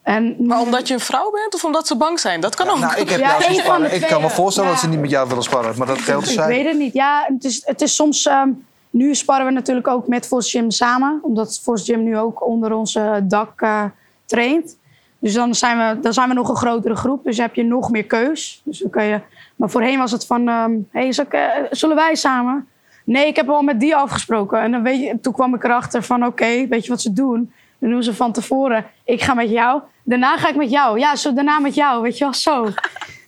[0.03, 2.41] En, Maar omdat je een vrouw bent of omdat ze bang zijn?
[2.41, 2.79] Dat kan ook.
[2.79, 4.75] Nou, ik heb Ja, van Ik kan me voorstellen Ja.
[4.75, 5.75] dat ze niet met jou willen sparren.
[5.79, 6.93] Maar dat geldt dus Ik weet het niet.
[6.93, 8.27] Ja, het is, het is soms...
[8.27, 8.49] ehm,
[8.91, 11.19] nu sparren we natuurlijk ook met Force Gym samen.
[11.23, 13.85] Omdat Force Gym nu ook onder onze dak eh,
[14.27, 14.77] traint.
[15.19, 17.25] Dus dan zijn, we, dan zijn we nog een grotere groep.
[17.25, 18.61] Dus heb je nog meer keus.
[18.65, 19.21] Dus dan kan je,
[19.57, 20.49] maar voorheen was het van...
[20.49, 22.69] ehm, hey, eh, zullen wij samen?
[23.05, 24.61] Nee, ik heb al met die afgesproken.
[24.61, 26.27] En dan weet je, toen kwam ik erachter van...
[26.27, 27.53] Oké, weet je wat ze doen?
[27.81, 28.85] Dan doen ze van tevoren...
[29.05, 29.83] Ik ga met jou.
[30.05, 30.99] Daarna ga ik met jou.
[30.99, 32.03] Ja, zo daarna met jou.
[32.03, 32.67] Weet je wel, zo.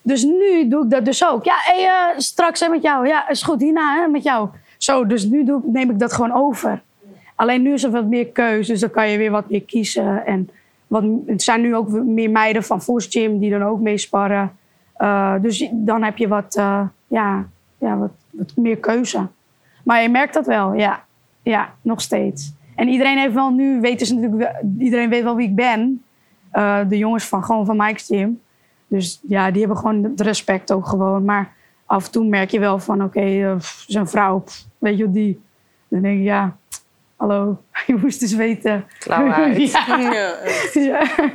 [0.04, 1.44] Dus nu doe ik dat dus ook.
[1.44, 3.06] Ja, hey, eh, straks hè, met jou.
[3.06, 3.60] Ja, is goed.
[3.60, 4.48] Hierna hè, met jou.
[4.76, 6.82] Zo, dus nu doe, neem ik dat gewoon over.
[7.34, 10.26] Alleen nu is er wat meer keuze, dus dan kan je weer wat meer kiezen.
[10.26, 10.50] En
[10.86, 14.56] wat, het zijn nu ook meer meiden van Force Gym die dan ook meesparren.
[14.94, 17.46] Eh, dus dan heb je wat, eh, ja,
[17.78, 19.26] ja, wat, wat meer keuze.
[19.84, 21.04] Maar je merkt dat wel, ja.
[21.42, 22.52] Ja, nog steeds.
[22.82, 26.02] En iedereen heeft wel nu, weten ze natuurlijk, iedereen weet wel wie ik ben.
[26.50, 28.40] Eh, de jongens van, gewoon van Mike's Gym.
[28.86, 31.24] Dus ja, die hebben gewoon het respect ook gewoon.
[31.24, 31.52] Maar
[31.86, 35.04] af en toe merk je wel van, oké, eh, pff, zo'n vrouw, pff, weet je
[35.04, 35.40] wat die?
[35.88, 36.56] Dan denk ik, ja,
[37.16, 38.84] hallo, je moest eens weten.
[38.98, 39.56] Klauw uit.
[39.72, 40.36] ja, Ja.
[40.80, 41.30] ja.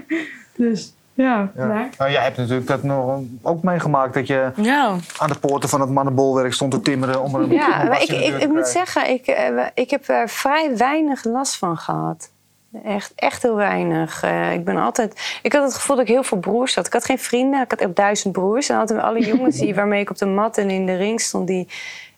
[0.56, 1.90] Dus ja, Ja.
[1.98, 4.96] Nou, jij hebt natuurlijk dat nog ook meegemaakt dat je ja.
[5.18, 8.02] aan de poorten van het mannenbolwerk stond te timmeren om er een Ja, een maar
[8.02, 12.32] ik, ik, ik moet zeggen, ik, eh, ik heb er vrij weinig last van gehad.
[12.84, 14.24] Echt, echt heel weinig.
[14.24, 15.40] Eh, ik ben altijd.
[15.42, 16.86] Ik had het gevoel dat ik heel veel broers had.
[16.86, 17.62] Ik had geen vrienden.
[17.62, 18.70] Ik had echt duizend broers.
[18.70, 21.22] En hadden we alle jongens die, waarmee ik op de mat en in de ring
[21.22, 21.48] stond.
[21.48, 21.68] Die,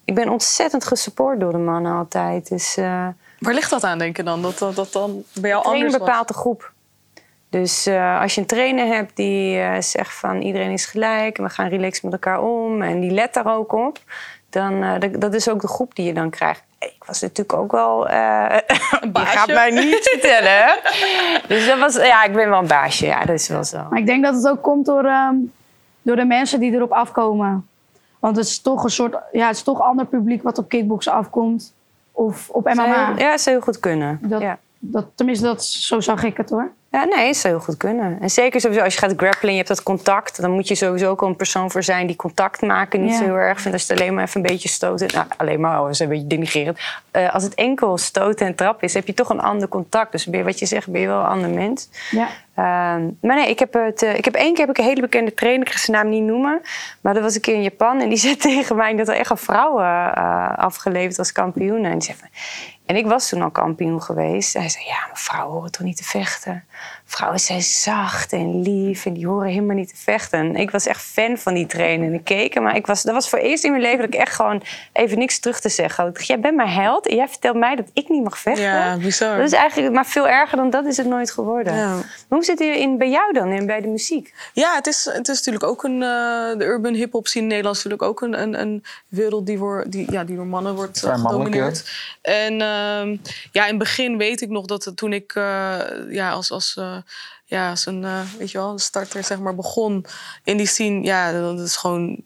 [0.05, 2.49] ik ben ontzettend gesupport door de mannen altijd.
[2.49, 3.07] Dus eh
[3.39, 4.41] Waar ligt dat aan, denk je dan?
[4.41, 6.01] Dat dat, dat dan bij jou anders was?
[6.01, 6.71] bepaalt de groep.
[7.49, 11.43] Dus eh, als je een trainer hebt die eh, zegt van iedereen is gelijk en
[11.43, 13.99] we gaan relaxed met elkaar om en die let daar ook op,
[14.49, 16.63] dan uh, dat, dat is ook de groep die je dan krijgt.
[16.79, 18.07] Ik was natuurlijk ook wel.
[18.09, 18.57] Uh,
[19.13, 20.51] je gaat mij niet vertellen.
[20.51, 20.73] hè?
[21.47, 21.95] Dus dat was.
[21.95, 23.05] Ja, ik ben wel een baasje.
[23.05, 23.87] Ja, dat is wel zo.
[23.89, 25.51] Maar ik denk dat het ook komt door, um,
[26.01, 27.67] door de mensen die erop afkomen.
[28.19, 29.17] Want het is toch een soort.
[29.31, 31.73] Ja, het is toch ander publiek wat op kickboksen afkomt.
[32.11, 33.05] Of op MMA.
[33.05, 34.19] Zou, ja, zou heel goed kunnen.
[34.21, 34.57] Dat, ja.
[34.79, 36.71] dat, tenminste, dat, zo zag ik het hoor.
[36.91, 38.17] Ja, nee, het zou heel goed kunnen.
[38.21, 41.09] En zeker sowieso als je gaat grappelen, je hebt dat contact, dan moet je sowieso
[41.09, 43.17] ook een persoon voor zijn die contact maken niet Ja.
[43.17, 43.77] zo heel erg vindt.
[43.77, 46.27] Als het alleen maar even een beetje stoten, nou alleen maar, oh, is een beetje
[46.27, 46.79] denigrerend.
[47.11, 50.11] Eh, als het enkel stoten en trap is, heb je toch een ander contact.
[50.11, 51.89] Dus ben je, wat je zegt, ben je wel een ander mens.
[52.11, 52.27] Ja.
[52.55, 55.01] Ehm, maar nee, ik heb, het, eh, ik heb één keer heb ik een hele
[55.01, 56.61] bekende trainer, ik ga zijn naam niet noemen.
[57.01, 59.29] Maar dat was een keer in Japan en die zei tegen mij dat er echt
[59.29, 61.83] een vrouw eh, afgeleverd als kampioen.
[61.85, 62.29] En, die zei van,
[62.89, 64.53] en ik was toen al kampioen geweest.
[64.53, 66.63] Hij zei, ja, maar vrouwen horen toch niet te vechten?
[67.11, 70.39] Vrouwen zijn zacht en lief en die horen helemaal niet te vechten.
[70.39, 72.59] En ik was echt fan van die trainer en ik keek.
[72.59, 74.61] Maar ik was, dat was voor het eerst in mijn leven dat ik echt gewoon
[74.93, 76.07] even niks terug te zeggen had.
[76.07, 78.63] Ik dacht, jij bent mijn held en jij vertelt mij dat ik niet mag vechten.
[78.63, 79.37] Ja, bizar.
[79.37, 81.75] Dat is eigenlijk, maar veel erger dan dat is het nooit geworden.
[81.75, 81.95] Ja.
[82.27, 84.33] Hoe zit het in bij jou dan en bij de muziek?
[84.53, 86.01] Ja, het is, het is natuurlijk ook een.
[86.03, 89.57] eh, de urban hip-hop scene in Nederland is natuurlijk ook een, een, een wereld die,
[89.57, 91.91] wordt die, ja, die door mannen wordt eh, gedomineerd.
[92.21, 93.17] En ehm,
[93.51, 96.97] ja, in het begin weet ik nog dat toen ik eh, ja, als, als, eh,
[97.45, 100.05] ja, als een eh, weet je wel, een starter zeg maar, begon
[100.43, 102.23] in die scene, ja, dat is gewoon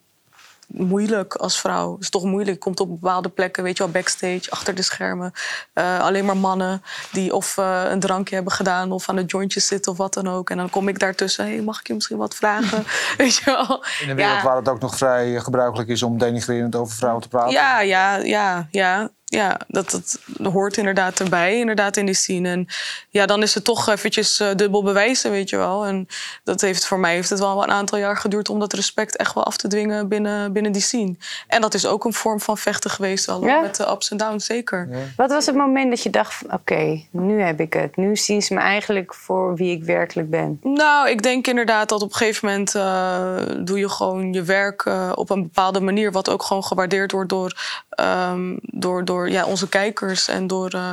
[0.74, 1.94] moeilijk als vrouw.
[1.94, 2.56] Het is toch moeilijk.
[2.56, 5.32] Je komt op bepaalde plekken, weet je wel, backstage, achter de schermen.
[5.74, 9.68] Eh, alleen maar mannen die of eh, een drankje hebben gedaan of aan de jointjes
[9.68, 10.50] zitten of wat dan ook.
[10.50, 11.46] En dan kom ik daartussen.
[11.46, 12.84] Hey, mag ik je misschien wat vragen?
[13.18, 13.84] weet je wel?
[14.02, 14.44] In een wereld Ja.
[14.44, 17.52] waar het ook nog vrij eh, gebruikelijk is om denigrerend over vrouwen te praten.
[17.52, 19.10] Ja, ja, ja, ja.
[19.34, 20.20] Ja, dat, dat
[20.54, 22.50] hoort inderdaad erbij, inderdaad in die scene.
[22.50, 22.68] En
[23.10, 25.86] ja, dan is het toch eventjes eh, dubbel bewijzen, weet je wel.
[25.86, 26.08] En
[26.44, 29.34] dat heeft voor mij heeft het wel een aantal jaar geduurd om dat respect echt
[29.34, 31.16] wel af te dwingen binnen, binnen die scene.
[31.48, 33.60] En dat is ook een vorm van vechten geweest, al Ja?
[33.60, 34.90] met de ups en downs, zeker.
[35.16, 37.96] Wat was het moment dat je dacht: van, oké, nu heb ik het.
[37.96, 40.60] Nu zien ze me eigenlijk voor wie ik werkelijk ben.
[40.64, 44.86] Nou, ik denk inderdaad dat op een gegeven moment eh, doe je gewoon je werk
[44.86, 47.58] eh, op een bepaalde manier, wat ook gewoon gewaardeerd wordt door,
[47.90, 50.92] ehm, door, door ja, onze kijkers en door, eh,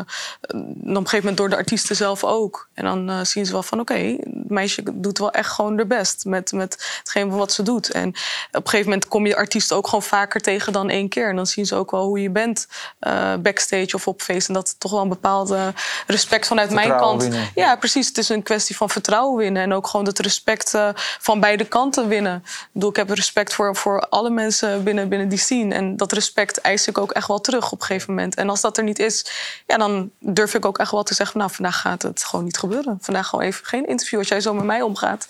[0.49, 2.69] dan op een gegeven moment door de artiesten zelf ook.
[2.75, 5.87] En dan eh, zien ze wel van oké, het meisje doet wel echt gewoon haar
[5.87, 7.91] best met, met hetgeen wat ze doet.
[7.91, 8.15] En op
[8.53, 11.29] een gegeven moment kom je artiesten ook gewoon vaker tegen dan één keer.
[11.29, 14.49] En dan zien ze ook wel hoe je bent eh, backstage of op feest.
[14.49, 15.73] En dat toch wel een bepaalde
[16.07, 17.23] respect vanuit mijn kant.
[17.23, 17.49] winnen.
[17.55, 18.09] Ja, precies.
[18.09, 19.63] Het is een kwestie van vertrouwen winnen.
[19.63, 20.79] En ook gewoon het respect
[21.21, 22.37] van beide kanten winnen.
[22.45, 25.75] Ik bedoel, ik heb respect voor, voor alle mensen binnen, binnen die scene.
[25.75, 28.20] En dat respect eis ik ook echt wel terug op een gegeven moment.
[28.29, 29.27] En als dat er niet is,
[29.67, 31.39] ja, dan durf ik ook echt wel te zeggen...
[31.39, 32.99] nou, vandaag gaat het gewoon niet gebeuren.
[33.01, 34.19] Vandaag gewoon even geen interview.
[34.19, 35.27] Als jij zo met mij omgaat,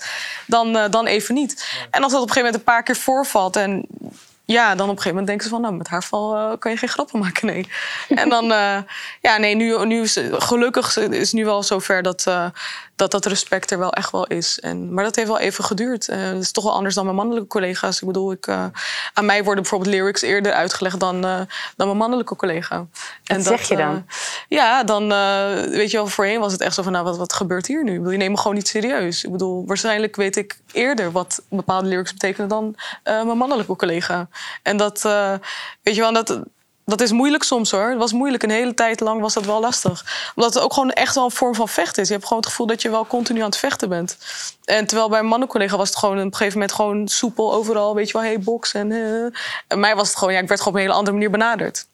[0.47, 1.87] dan, eh, dan even niet.
[1.91, 3.57] En als dat op een gegeven moment een paar keer voorvalt...
[3.57, 3.87] en
[4.45, 6.71] ja, dan op een gegeven moment denken ze van, nou, met haar val eh, kan
[6.71, 7.69] je geen grappen maken, nee.
[8.09, 8.79] En dan, eh,
[9.21, 12.27] ja, nee, nu, nu is gelukkig is het nu wel zover dat,
[13.01, 14.61] dat dat respect er wel echt wel is.
[14.61, 16.09] En, maar dat heeft wel even geduurd.
[16.09, 18.01] Eh dat is toch wel anders dan mijn mannelijke collega's.
[18.01, 18.65] Ik bedoel, ik, eh,
[19.13, 21.41] aan mij worden bijvoorbeeld lyrics eerder uitgelegd dan, eh,
[21.77, 22.87] dan mijn mannelijke collega.
[23.25, 24.07] En zeg je dan?
[24.49, 25.09] ja, dan
[25.71, 28.11] weet je wel, voorheen was het echt zo van, nou, wat, wat gebeurt hier nu?
[28.11, 29.25] Je neemt me gewoon niet serieus.
[29.25, 34.29] Ik bedoel, waarschijnlijk weet ik eerder wat bepaalde lyrics betekenen dan mijn mannelijke collega.
[34.63, 35.03] En dat,
[35.83, 36.41] weet je wel, dat,
[36.91, 37.89] dat is moeilijk soms hoor.
[37.89, 38.43] Het was moeilijk.
[38.43, 40.05] Een hele tijd lang was dat wel lastig.
[40.37, 42.09] Omdat het ook gewoon echt wel een vorm van vechten is.
[42.09, 44.17] Je hebt gewoon het gevoel dat je wel continu aan het vechten bent.
[44.65, 47.95] En terwijl bij een mannencollega was het gewoon op een gegeven moment gewoon soepel overal.
[47.95, 48.75] Weet je wel, hey, box.
[48.75, 49.25] En, eh.
[49.69, 51.87] en mij was het gewoon, ja, ik werd gewoon op een hele andere manier benaderd.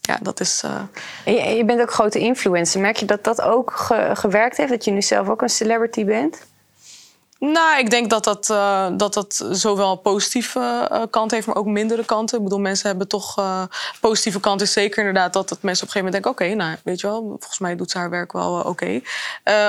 [0.00, 0.62] Ja, dat is.
[0.64, 0.80] eh,
[1.24, 2.80] je, je bent ook grote influencer.
[2.80, 4.70] Merk je dat dat ook ge- gewerkt heeft?
[4.70, 6.46] Dat je nu zelf ook een celebrity bent?
[7.52, 11.56] Nou, ik denk dat dat, eh, dat, dat zowel een positieve eh, kant heeft, maar
[11.56, 12.38] ook mindere kanten.
[12.38, 13.38] Ik bedoel, mensen hebben toch.
[13.38, 13.62] eh
[14.00, 16.76] positieve kant is zeker inderdaad dat, dat mensen op een gegeven moment denken: oké, nou,
[16.84, 19.00] weet je wel, volgens mij doet ze haar werk wel oké.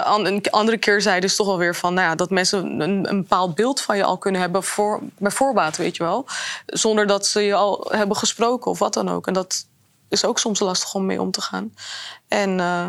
[0.03, 3.21] An- een andere keerzijde is toch wel weer van nou ja, dat mensen een, een
[3.21, 6.25] bepaald beeld van je al kunnen hebben voor, bij voorbaat, weet je wel.
[6.65, 9.27] Zonder dat ze je al hebben gesproken of wat dan ook.
[9.27, 9.65] En dat
[10.15, 11.73] is ook soms lastig om mee om te gaan.
[12.27, 12.85] En, eh,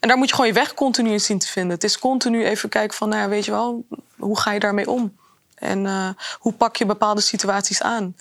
[0.00, 1.72] en daar moet je gewoon je weg continu in zien te vinden.
[1.72, 3.84] Het is continu even kijken van, nou ja, weet je wel,
[4.18, 5.16] hoe ga je daarmee om?
[5.54, 8.16] En eh, hoe pak je bepaalde situaties aan?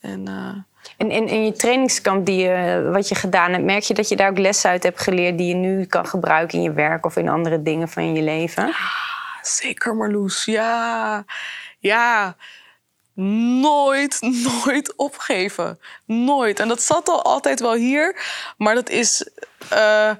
[0.00, 0.62] En, eh,
[0.96, 4.16] En in, in je trainingskamp die je, wat je gedaan hebt, merk je dat je
[4.16, 7.16] daar ook lessen uit hebt geleerd die je nu kan gebruiken in je werk of
[7.16, 8.74] in andere dingen van je leven?
[9.42, 10.44] Zeker, Marloes.
[10.44, 11.24] Ja,
[11.78, 12.36] ja.
[13.14, 14.18] Nooit,
[14.64, 15.80] nooit opgeven.
[16.04, 16.60] Nooit.
[16.60, 18.22] En dat zat al altijd wel hier.
[18.56, 19.28] Maar dat is...
[19.70, 20.10] eh,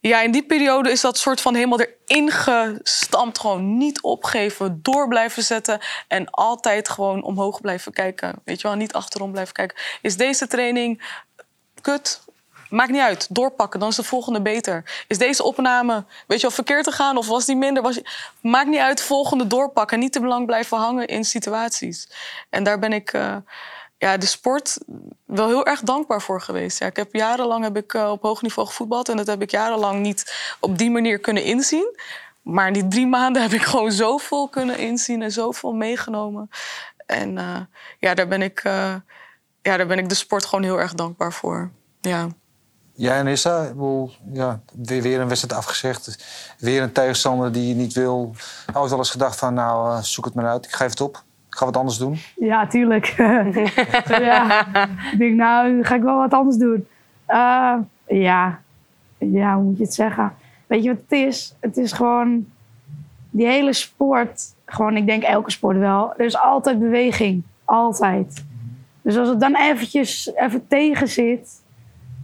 [0.00, 3.38] ja, in die periode is dat soort van helemaal erin gestampt.
[3.38, 5.80] Gewoon niet opgeven, door blijven zetten.
[6.08, 8.34] En altijd gewoon omhoog blijven kijken.
[8.44, 9.76] Weet je wel, niet achterom blijven kijken.
[10.02, 11.20] Is deze training
[11.80, 12.24] kut?
[12.70, 13.26] Maakt niet uit.
[13.30, 15.04] Doorpakken, dan is de volgende beter.
[15.08, 17.82] Is deze opname, weet je wel, verkeerd te gaan of was die minder?
[17.82, 18.00] Was...
[18.40, 19.98] Maakt niet uit, volgende doorpakken.
[19.98, 22.08] Niet te belang blijven hangen in situaties.
[22.50, 23.36] En daar ben ik eh,
[23.98, 24.78] ja, de sport
[25.24, 26.78] wel heel erg dankbaar voor geweest.
[26.78, 29.50] Ja, ik heb jarenlang heb ik, eh, op hoog niveau gevoetbald en dat heb ik
[29.50, 31.98] jarenlang niet op die manier kunnen inzien.
[32.42, 36.50] Maar in die drie maanden heb ik gewoon zoveel kunnen inzien en zoveel meegenomen.
[37.06, 37.60] En eh,
[37.98, 38.60] ja, daar ben ik,
[39.62, 41.70] ja, daar ben ik de sport gewoon heel erg dankbaar voor.
[42.00, 42.28] Ja.
[42.96, 43.72] Jij en Issa,
[44.32, 46.26] ja, weer, een wedstrijd afgezegd.
[46.58, 48.34] Weer een tegenstander die je niet wil.
[48.66, 50.64] Is wel eens gedacht van, nou, eh, zoek het maar uit.
[50.64, 51.22] Ik geef het op.
[51.48, 52.18] Ik ga wat anders doen.
[52.36, 53.06] Ja, tuurlijk.
[54.08, 54.66] ja.
[55.12, 56.86] Ik denk, nou, ga ik wel wat anders doen.
[57.26, 57.74] Eh,
[58.06, 58.60] ja.
[59.18, 60.34] ja, hoe moet je het zeggen?
[60.66, 61.54] Weet je wat het is?
[61.60, 62.46] Het is gewoon
[63.30, 64.42] die hele sport.
[64.66, 66.12] Gewoon, ik denk elke sport wel.
[66.16, 67.42] Er is altijd beweging.
[67.64, 68.44] Altijd.
[69.02, 71.64] Dus als het dan eventjes even tegen zit,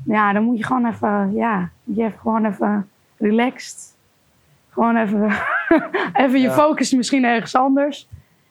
[0.04, 3.94] ja, dan moet je gewoon even, ja, je hebt gewoon even relaxed.
[4.70, 5.30] Gewoon even,
[6.22, 6.52] even je Ja.
[6.52, 8.08] focus misschien ergens anders.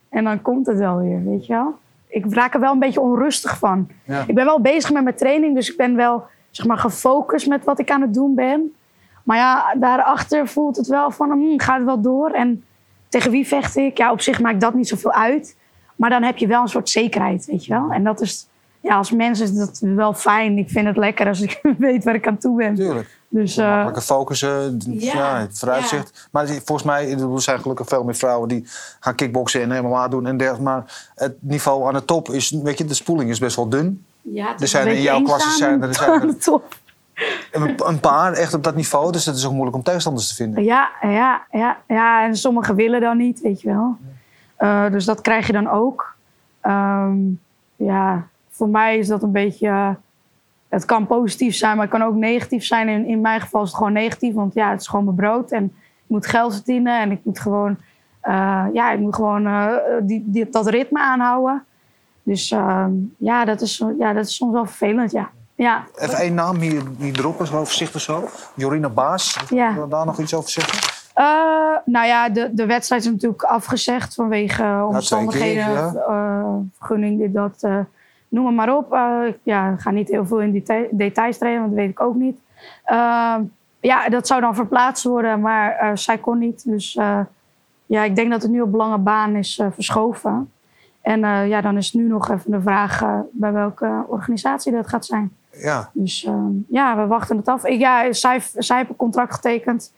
[0.10, 1.80] En dan komt het wel weer, weet je wel.
[2.08, 3.88] Ik raak er wel een beetje onrustig van.
[4.04, 4.24] Ja.
[4.28, 7.64] Ik ben wel bezig met mijn training, dus ik ben wel zeg maar, gefocust met
[7.64, 8.74] wat ik aan het doen ben.
[9.24, 12.30] Maar ja, daarachter voelt het wel van, hmm, gaat het wel door?
[12.32, 12.64] En
[13.10, 13.98] tegen wie vecht ik?
[13.98, 15.58] Ja, op zich maakt dat niet zoveel uit.
[15.96, 17.92] Maar dan heb je wel een soort zekerheid, weet je wel.
[17.92, 18.48] En dat is,
[18.82, 20.58] ja, als mens is dat wel fijn.
[20.58, 22.76] Ik vind het lekker als ik weet waar ik aan toe ben.
[22.76, 23.20] Tuurlijk.
[23.28, 26.28] Dus eh, Makkelijke focussen, ja, ja, het vooruitzicht.
[26.32, 28.63] Maar volgens mij ik bedoel, er zijn gelukkig veel meer vrouwen die
[29.00, 30.70] gaan kickboksen en MMA doen en dergelijke.
[30.70, 34.06] Maar het niveau aan de top is, weet je, de spoeling is best wel dun.
[34.22, 36.28] ja, het Er is zijn een in beetje jouw klasse zijn er- zijn er- aan
[36.28, 36.76] de top.
[37.86, 40.63] Een, paar echt op dat niveau, dus het is ook moeilijk om tegenstanders te vinden.
[40.63, 43.98] Ja, ja, ja, ja, en sommigen willen dan niet, weet je wel.
[44.56, 46.15] Eh, dus dat krijg je dan ook.
[46.62, 47.15] Ehm,
[47.76, 49.68] ja, voor mij is dat een beetje.
[49.68, 49.90] eh,
[50.70, 52.88] het kan positief zijn, maar het kan ook negatief zijn.
[52.90, 55.52] In, in mijn geval is het gewoon negatief, want ja, het is gewoon mijn brood.
[55.52, 57.78] En ik moet geld verdienen en ik moet gewoon,
[58.22, 61.66] eh, ja, ik moet gewoon eh, die, die, dat ritme aanhouden.
[62.24, 65.30] Dus ehm, ja, dat is, ja, dat is soms wel vervelend, ja.
[65.56, 68.28] Ja, Even één naam hier, hier droppen, zo voorzichtig zo.
[68.56, 69.74] Jorina Baas, Ja.
[69.74, 70.80] wil je daar nog iets over zeggen?
[71.86, 76.04] Nou ja, de, de wedstrijd is natuurlijk afgezegd vanwege eh, omstandigheden,
[76.78, 77.68] vergunning, dit, dat.
[78.32, 78.94] Noem het maar op.
[78.94, 82.02] Eh, ja, ik ga niet heel veel in deta- details treden, want dat weet ik
[82.02, 82.39] ook niet.
[82.84, 83.36] Eh,
[83.80, 86.65] ja, dat zou dan verplaatst worden, maar eh, zij kon niet.
[86.65, 87.20] Dus eh,
[87.86, 90.52] ja, ik denk dat het nu op lange baan is verschoven.
[91.02, 95.32] En ja, dan is nu nog even de vraag bij welke organisatie dat gaat zijn.
[95.52, 97.65] Ja, Dus ehm, ja, we wachten het af.
[97.65, 99.94] Ik, ja, zij, zij heeft een contract getekend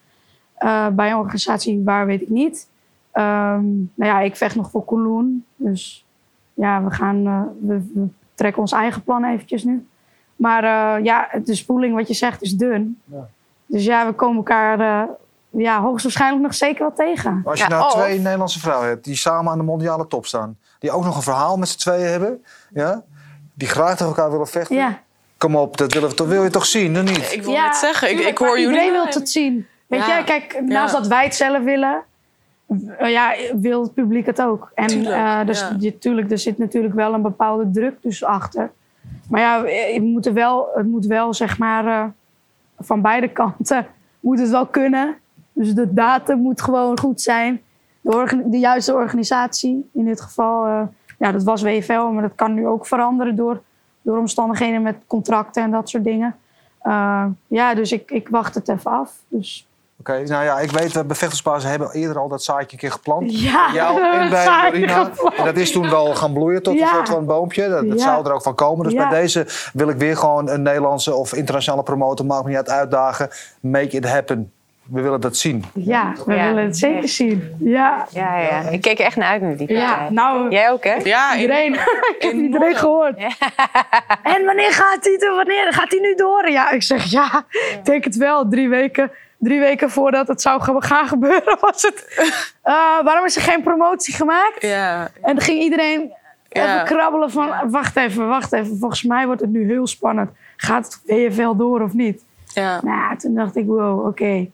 [0.94, 2.68] bij een organisatie waar weet ik niet.
[3.12, 5.44] Ehm, nou ja, ik vecht nog voor Kowloon.
[5.56, 6.06] Dus
[6.54, 7.24] ja, we gaan,
[7.62, 9.88] we, we trekken ons eigen plan eventjes nu.
[10.36, 13.02] Maar eh, ja, de spoeling, wat je zegt, is dun.
[13.06, 13.28] Ja.
[13.66, 15.10] Dus ja, we komen elkaar eh,
[15.50, 17.42] ja, hoogstwaarschijnlijk nog zeker wel tegen.
[17.46, 20.26] als je Ja, nou of- twee Nederlandse vrouwen hebt die samen aan de mondiale top
[20.26, 22.44] staan, die ook nog een verhaal met z'n tweeën hebben,
[22.74, 23.04] ja,
[23.54, 24.76] die graag tegen elkaar willen vechten.
[24.76, 25.02] Ja,
[25.38, 27.32] Kom op, dat, willen we toch, wil je toch zien, of niet?
[27.34, 28.66] Ik wil ja net zeggen, ik, ik hoor jullie.
[28.66, 29.68] Iedereen wil het zien.
[29.88, 30.18] Weet Ja.
[30.18, 31.00] je, kijk, naast Ja.
[31.00, 32.04] dat wij het zelf willen,
[33.00, 34.72] ja, wil het publiek het ook.
[34.76, 35.76] En Tuurlijk, eh, dus ja.
[35.80, 38.72] je, tuurlijk, er zit natuurlijk wel een bepaalde druk dus achter.
[39.30, 42.06] Maar ja, eh, het moet, er wel, het moet wel, zeg maar, eh,
[42.80, 43.88] van beide kanten
[44.20, 45.16] moet het wel kunnen.
[45.54, 47.62] Dus de datum moet gewoon goed zijn.
[48.02, 50.82] De, de juiste organisatie, in dit geval, eh,
[51.20, 53.62] ja, dat was WFL, maar dat kan nu ook veranderen door,
[54.02, 56.36] door omstandigheden met contracten en dat soort dingen.
[56.80, 59.20] Eh, ja, dus ik, ik wacht het even af.
[59.28, 59.68] Dus,
[60.10, 63.40] Oké, nou ja, ik weet, we bevechtersbazen hebben eerder al dat zaadje een keer geplant.
[63.42, 65.22] ja, Bij jou en bij geplant.
[65.38, 67.70] En dat is toen wel gaan bloeien tot een soort van boompje.
[67.70, 68.04] Dat, dat Ja.
[68.06, 68.84] zou er ook van komen.
[68.84, 69.10] Dus Ja.
[69.10, 72.70] bij deze wil ik weer gewoon een Nederlandse of internationale promotor, maakt me niet uit,
[72.70, 73.30] uitdagen.
[73.60, 74.52] Make it happen.
[74.84, 75.64] We willen dat zien.
[75.74, 77.56] Ja, we Ja, willen het zeker zien.
[77.60, 78.60] Ja, Ja, ja.
[78.70, 80.08] Ik keek er echt naar uit naar die partij.
[80.10, 80.94] nou, Jij ook, hè?
[81.04, 81.74] Ja, iedereen.
[82.16, 83.18] ik heb iedereen gehoord.
[84.24, 85.36] En wanneer gaat hij er?
[85.36, 86.50] Wanneer gaat hij nu door?
[86.50, 88.48] Ja, ik zeg ja, ik denk het wel.
[88.50, 89.12] Drie weken,
[89.44, 92.06] drie weken voordat het zou gaan gebeuren was het.
[92.64, 94.62] Eh, waarom is er geen promotie gemaakt?
[94.62, 96.12] Ja, En dan ging iedereen
[96.50, 96.74] Ja.
[96.74, 97.50] even krabbelen van...
[97.70, 98.78] Wacht even, wacht even.
[98.78, 100.30] Volgens mij wordt het nu heel spannend.
[100.58, 102.24] Gaat het WFL door of niet?
[102.54, 102.80] ja.
[102.84, 104.48] Nou, toen dacht ik, wow, oké.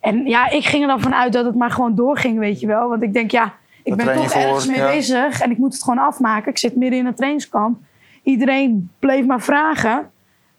[0.00, 2.88] En ja, ik ging er dan vanuit dat het maar gewoon doorging, weet je wel.
[2.88, 4.90] Want ik denk, ja, ik ben toch ergens voor, mee ja.
[4.90, 5.40] bezig.
[5.40, 6.50] En ik moet het gewoon afmaken.
[6.50, 7.78] Ik zit midden in een trainingskamp.
[8.22, 10.10] Iedereen bleef maar vragen.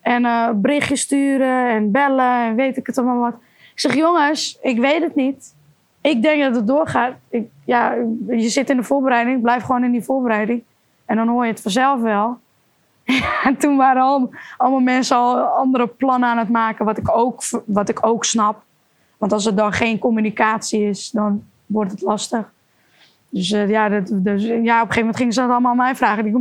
[0.02, 3.36] En eh, berichtjes sturen en bellen en weet ik het allemaal wat.
[3.78, 5.56] Ik zeg, jongens, ik weet het niet.
[6.02, 7.13] Ik denk dat het doorgaat.
[7.30, 7.96] Ik, ja,
[8.28, 9.42] je zit in de voorbereiding.
[9.42, 10.63] Blijf gewoon in die voorbereiding.
[11.06, 12.38] En dan hoor je het vanzelf wel.
[13.44, 17.44] En toen waren al, allemaal mensen al andere plannen aan het maken, wat ik, ook,
[17.66, 18.63] wat ik ook snap.
[19.18, 22.52] Want als er dan geen communicatie is, dan wordt het lastig.
[23.30, 25.78] Dus, eh, ja, dat, dus ja, op een gegeven moment gingen ze dat allemaal aan
[25.78, 26.26] mij vragen.
[26.26, 26.36] Ik,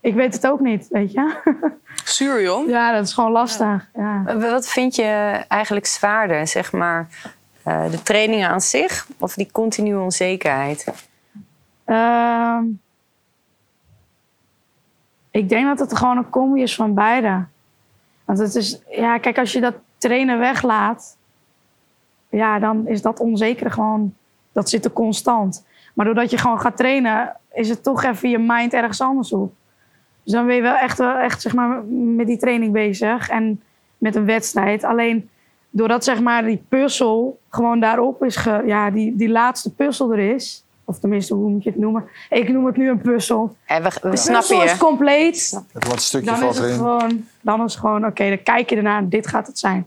[0.00, 1.32] ik weet het ook niet, weet je.
[2.04, 2.68] Zuur, joh.
[2.68, 3.88] Ja, dat is gewoon lastig.
[3.94, 4.38] Ja.
[4.38, 7.08] Wat vind je eigenlijk zwaarder, zeg maar?
[7.62, 11.06] Eh, de trainingen aan zich of die continue onzekerheid?
[11.84, 12.64] Ehm,
[15.30, 17.44] ik denk dat het gewoon een combi is van beide.
[18.24, 21.16] Want het is, ja, kijk, als je dat trainen weglaat,
[22.28, 24.14] ja, dan is dat onzekere gewoon,
[24.52, 25.64] dat zit er constant.
[25.94, 29.52] Maar doordat je gewoon gaat trainen, is het toch even je mind ergens anders op.
[30.24, 33.62] Dus dan ben je wel echt, wel echt zeg maar, met die training bezig en
[33.98, 34.84] met een wedstrijd.
[34.84, 35.28] Alleen
[35.70, 40.34] doordat zeg maar, die puzzel gewoon daarop is, ge, ja, die, die laatste puzzel er
[40.34, 40.64] is.
[40.84, 42.04] Of tenminste, hoe moet je het noemen?
[42.30, 43.56] Ik noem het nu een puzzel.
[43.64, 45.62] En we, we De snappen puzzel is compleet.
[45.72, 46.78] Het laatste stukje Dan valt is het erin.
[46.78, 49.86] gewoon, dan is het gewoon oké, dan kijk je ernaar, dit gaat het zijn.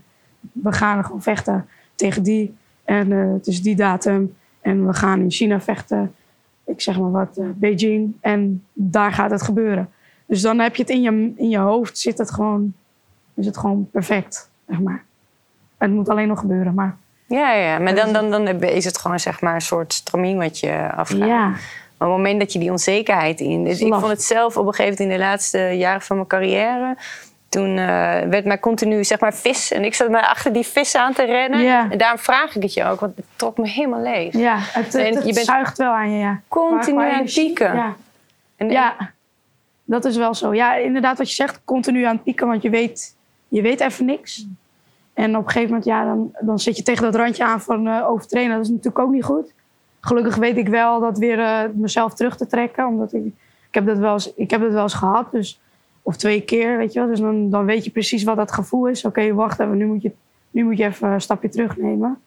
[0.52, 4.36] We gaan gewoon vechten tegen die en eh, het is die datum.
[4.62, 6.16] En we gaan in China vechten,
[6.66, 8.14] ik zeg maar wat, eh, Beijing.
[8.22, 9.90] En daar gaat het gebeuren.
[10.28, 12.74] Dus dan heb je het in je, in je hoofd, zit het gewoon,
[13.34, 15.04] is het gewoon perfect, zeg maar.
[15.78, 19.20] Het moet alleen nog gebeuren, maar Ja, ja, maar dan, dan, dan is het gewoon
[19.20, 21.28] zeg maar een soort stramien wat je afgaat.
[21.28, 21.54] ja.
[21.98, 23.64] Maar op het moment dat je die onzekerheid in.
[23.64, 26.28] Dus ik vond het zelf op een gegeven moment in de laatste jaren van mijn
[26.28, 26.98] carrière.
[27.50, 27.86] Toen eh,
[28.30, 29.72] werd mij continu zeg maar vis.
[29.72, 31.62] En ik zat maar achter die vis aan te rennen.
[31.62, 31.92] Ja.
[31.92, 34.34] En daarom vraag ik het je ook, want het trok me helemaal leeg.
[34.34, 36.42] Ja, het, je bent zuigt wel aan je, ja.
[36.48, 37.76] Continu aan pieken.
[37.76, 37.96] Ja.
[38.56, 38.96] En, Ja,
[39.88, 40.54] dat is wel zo.
[40.54, 43.16] Ja, inderdaad wat je zegt, continu aan het pieken, want je weet,
[43.48, 44.48] je weet even niks.
[45.14, 47.88] En op een gegeven moment, ja, dan, dan zit je tegen dat randje aan van
[47.88, 48.56] eh, overtrainen.
[48.56, 49.54] Dat is natuurlijk ook niet goed.
[50.00, 53.34] Gelukkig weet ik wel dat weer eh, mezelf terug te trekken, omdat ik, ik,
[53.72, 55.60] heb dat wel eens, ik heb dat wel eens gehad, dus,
[56.02, 57.08] of twee keer, weet je wel.
[57.08, 59.06] Dus dan, dan weet je precies wat dat gevoel is.
[59.06, 60.12] Oké, wacht even, nu moet, je,
[60.52, 62.22] nu moet je even een stapje terugnemen.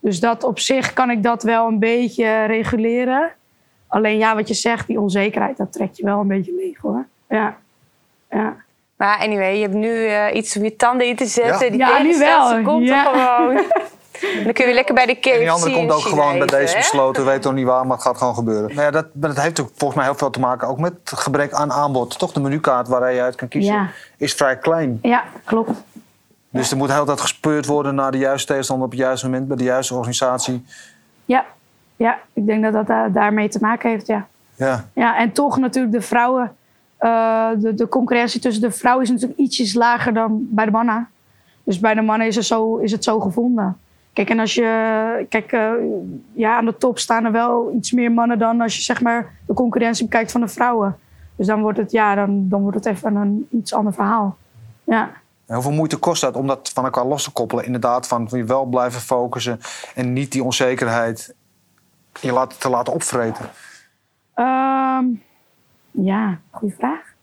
[0.00, 3.32] Dus dat op zich kan ik dat wel een beetje reguleren.
[3.88, 7.06] Alleen ja, wat je zegt, die onzekerheid, dat trekt je wel een beetje leeg hoor.
[7.28, 7.56] Ja.
[8.30, 8.54] Ja.
[8.96, 11.64] Maar anyway, je hebt nu eh, iets om je tanden in te zetten.
[11.66, 11.70] Ja.
[11.70, 12.62] Die Ja, nu wel.
[12.62, 13.12] komt Ja.
[13.12, 13.56] er gewoon.
[14.38, 16.46] En dan kun je lekker bij de KFC En die andere komt ook gewoon bij
[16.46, 16.78] deze hè?
[16.78, 17.24] besloten.
[17.24, 18.68] Weet nog niet waar, maar het gaat gewoon gebeuren.
[18.68, 20.92] Nou ja, dat, maar dat heeft ook volgens mij heel veel te maken ook met
[21.04, 22.18] het gebrek aan aanbod.
[22.18, 23.88] Toch de menukaart waar je uit kan kiezen Ja.
[24.16, 24.98] is vrij klein.
[25.02, 25.70] ja, klopt.
[26.50, 29.48] Dus er moet heel tijd gespeurd worden naar de juiste tegenstander op het juiste moment
[29.48, 30.64] bij de juiste organisatie.
[31.24, 31.44] Ja.
[31.98, 34.26] Ja, ik denk dat dat daar- daarmee te maken heeft, ja.
[34.54, 36.56] Ja, Ja, en toch natuurlijk de vrouwen,
[36.96, 41.08] eh, de, de concurrentie tussen de vrouwen is natuurlijk ietsjes lager dan bij de mannen.
[41.64, 43.76] Dus bij de mannen is het zo, is het zo gevonden.
[44.12, 45.70] Kijk, en als je, kijk, eh,
[46.32, 49.34] ja, aan de top staan er wel iets meer mannen dan als je zeg maar
[49.46, 50.96] de concurrentie bekijkt van de vrouwen.
[51.36, 54.36] Dus dan wordt het, ja, dan, dan wordt het even een iets ander verhaal.
[54.84, 55.10] Ja.
[55.46, 57.64] En hoeveel moeite kost dat om dat van elkaar los te koppelen?
[57.64, 59.60] Inderdaad, van je wel blijven focussen
[59.94, 61.34] en niet die onzekerheid
[62.20, 63.50] je laten, te laten opvreten.
[64.34, 65.06] Ehm,
[65.90, 67.14] ja, goede vraag.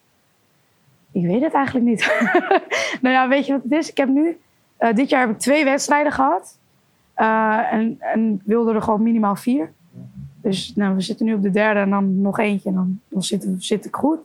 [1.12, 2.27] Ik weet het eigenlijk niet.
[3.01, 3.89] nou ja, weet je wat het is?
[3.89, 4.39] Ik heb nu,
[4.77, 6.58] eh, dit jaar heb ik twee wedstrijden gehad.
[7.13, 9.71] Eh, en, en wilde er gewoon minimaal vier.
[10.41, 12.69] Dus nou, we zitten nu op de derde en dan nog eentje.
[12.69, 14.19] En dan, dan zit, zit ik goed.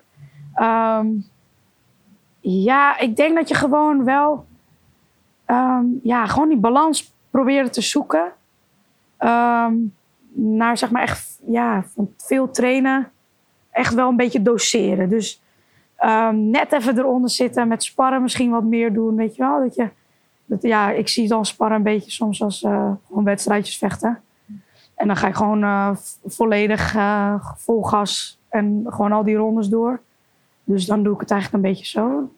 [0.54, 1.06] Ehm,
[2.40, 4.46] ja, ik denk dat je gewoon wel...
[5.44, 8.32] ehm, ja, gewoon die balans proberen te zoeken.
[10.32, 13.10] Naar zeg maar echt ja, van veel trainen.
[13.70, 15.08] Echt wel een beetje doseren.
[15.08, 15.42] Dus
[15.96, 17.68] ehm, net even eronder zitten.
[17.68, 19.16] Met sparren misschien wat meer doen.
[19.16, 19.60] Weet je wel?
[19.60, 19.88] Dat je,
[20.44, 24.20] dat, ja, ik zie dan sparren een beetje soms als eh, gewoon wedstrijdjes vechten.
[24.94, 25.90] En dan ga ik gewoon eh,
[26.24, 28.40] volledig eh, vol gas.
[28.48, 30.00] En gewoon al die rondes door.
[30.64, 32.32] Dus dan doe ik het eigenlijk een beetje zo.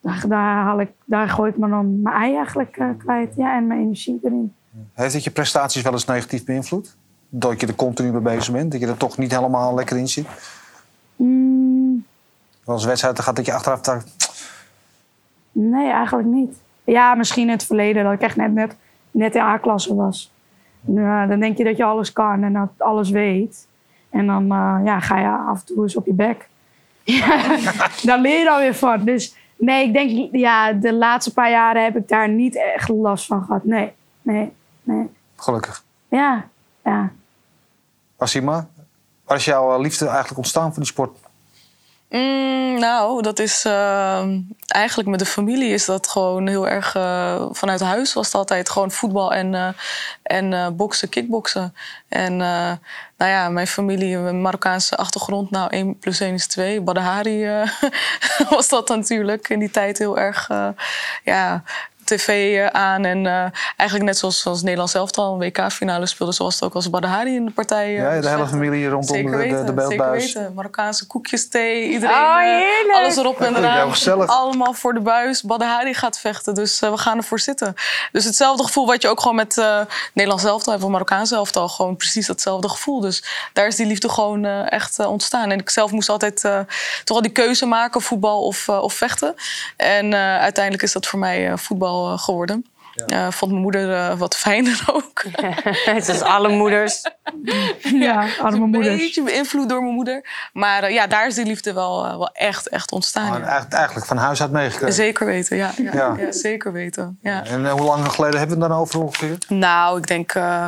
[0.00, 3.34] Daar, haal ik, daar gooi ik me dan mijn ei eigenlijk kwijt.
[3.36, 4.54] Ja, en mijn energie erin.
[4.92, 6.96] Heeft het je prestaties wel eens negatief beïnvloed?
[7.28, 8.72] Dat je er continu mee bezig bent?
[8.72, 10.26] Dat je er toch niet helemaal lekker in zit?
[11.16, 12.04] Mm,
[12.64, 14.30] Als wedstrijd gaat dat je achteraf dacht...
[15.52, 16.56] Nee, eigenlijk niet.
[16.84, 18.76] Ja, misschien in het verleden dat ik echt net, net,
[19.10, 20.32] net in A-klasse was.
[20.80, 23.66] Ja, dan denk je dat je alles kan en dat alles weet.
[24.10, 26.48] En dan eh, ja, ga je af en toe eens op je bek.
[27.02, 27.56] Ja,
[28.02, 29.04] daar leer je dan weer van.
[29.04, 33.26] Dus nee, ik denk, ja, de laatste paar jaren heb ik daar niet echt last
[33.26, 33.64] van gehad.
[33.64, 34.52] Nee, nee,
[34.82, 35.10] nee.
[35.36, 35.84] Gelukkig.
[36.08, 36.44] Ja,
[36.84, 37.10] ja.
[38.18, 38.68] Asima,
[39.24, 41.18] waar is jouw liefde eigenlijk ontstaan voor die sport?
[42.08, 44.26] Mm, nou, dat is eh,
[44.66, 48.70] eigenlijk met de familie is dat gewoon heel erg eh, vanuit huis was het altijd
[48.70, 49.68] gewoon voetbal en, eh,
[50.22, 51.74] en eh, boksen, kickboksen.
[52.08, 52.72] En eh,
[53.16, 56.80] nou ja, mijn familie, een Marokkaanse achtergrond, nou 1 plus 1 is 2.
[56.80, 57.68] Badahari eh,
[58.50, 60.48] was dat natuurlijk in die tijd heel erg.
[60.48, 60.68] eh,
[61.24, 61.62] ja,
[62.16, 63.04] tv eh, aan.
[63.04, 63.32] En eh,
[63.76, 66.32] eigenlijk net zoals, zoals Nederland zelf al een WK-finale speelde...
[66.32, 67.86] zoals het ook als Badahari in de partij.
[67.86, 70.24] eh, Ja, de hele familie rondom Zeker de, de, beeldbuis.
[70.24, 70.54] Zeker weten.
[70.54, 72.16] Marokkaanse koekjes, thee, iedereen.
[72.16, 72.98] Oh, eh, heerlijk.
[72.98, 73.92] alles erop en eraan.
[74.26, 75.42] Allemaal voor de buis.
[75.42, 77.74] Badahari gaat vechten, dus we gaan ervoor zitten.
[78.12, 79.80] Dus hetzelfde gevoel wat je ook gewoon met eh
[80.12, 80.82] Nederland zelf hebt...
[80.82, 83.00] of Marokkaans zelf al, gewoon precies datzelfde gevoel.
[83.00, 85.50] Dus daar is die liefde gewoon eh, echt ontstaan.
[85.50, 86.58] En ik zelf moest altijd eh,
[87.04, 89.34] toch al die keuze maken, voetbal of, of vechten.
[89.76, 92.66] En eh, uiteindelijk is dat voor mij eh, voetbal eh, geworden.
[93.06, 95.22] Eh, vond mijn moeder eh, wat fijner ook.
[95.94, 97.02] Het is alle moeders.
[97.82, 98.96] Ja, arme een moeders.
[98.96, 100.48] beetje beïnvloed door mijn moeder.
[100.52, 103.38] Maar eh, ja, daar is die liefde wel, wel echt, echt ontstaan.
[103.40, 103.66] Ja.
[103.70, 104.94] eigenlijk- van huis uit meegekregen.
[104.94, 105.70] Zeker weten, ja.
[105.76, 106.14] ja, Ja.
[106.18, 107.18] ja, zeker weten.
[107.22, 107.44] Ja.
[107.44, 109.38] En hoe lang geleden hebben we het dan over ongeveer?
[109.48, 110.66] Nou, ik denk, eh,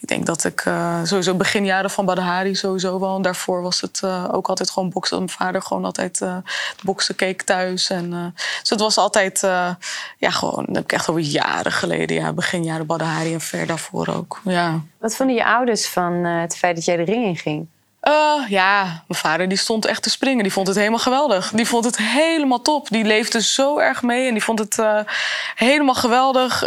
[0.00, 3.16] ik denk dat ik eh, sowieso beginjaren van Badahari sowieso wel.
[3.16, 5.16] En daarvoor was het eh, ook altijd gewoon boksen.
[5.16, 6.36] Mijn vader gewoon altijd eh,
[6.82, 7.90] boksen keek thuis.
[7.90, 9.40] En, dus het was altijd,
[10.18, 12.16] ja, gewoon, dat heb ik echt over jaren geleden.
[12.16, 14.40] Ja, beginjaren Badahari en ver daarvoor ook.
[14.44, 14.80] Ja.
[14.98, 17.66] Wat vonden je ouders van het feit dat jij de ring in ging?
[18.48, 20.42] Ja, mijn vader die stond echt te springen.
[20.42, 21.50] Die vond het helemaal geweldig.
[21.50, 22.88] Die vond het helemaal top.
[22.88, 24.78] Die leefde zo erg mee en die vond het
[25.54, 26.64] helemaal geweldig.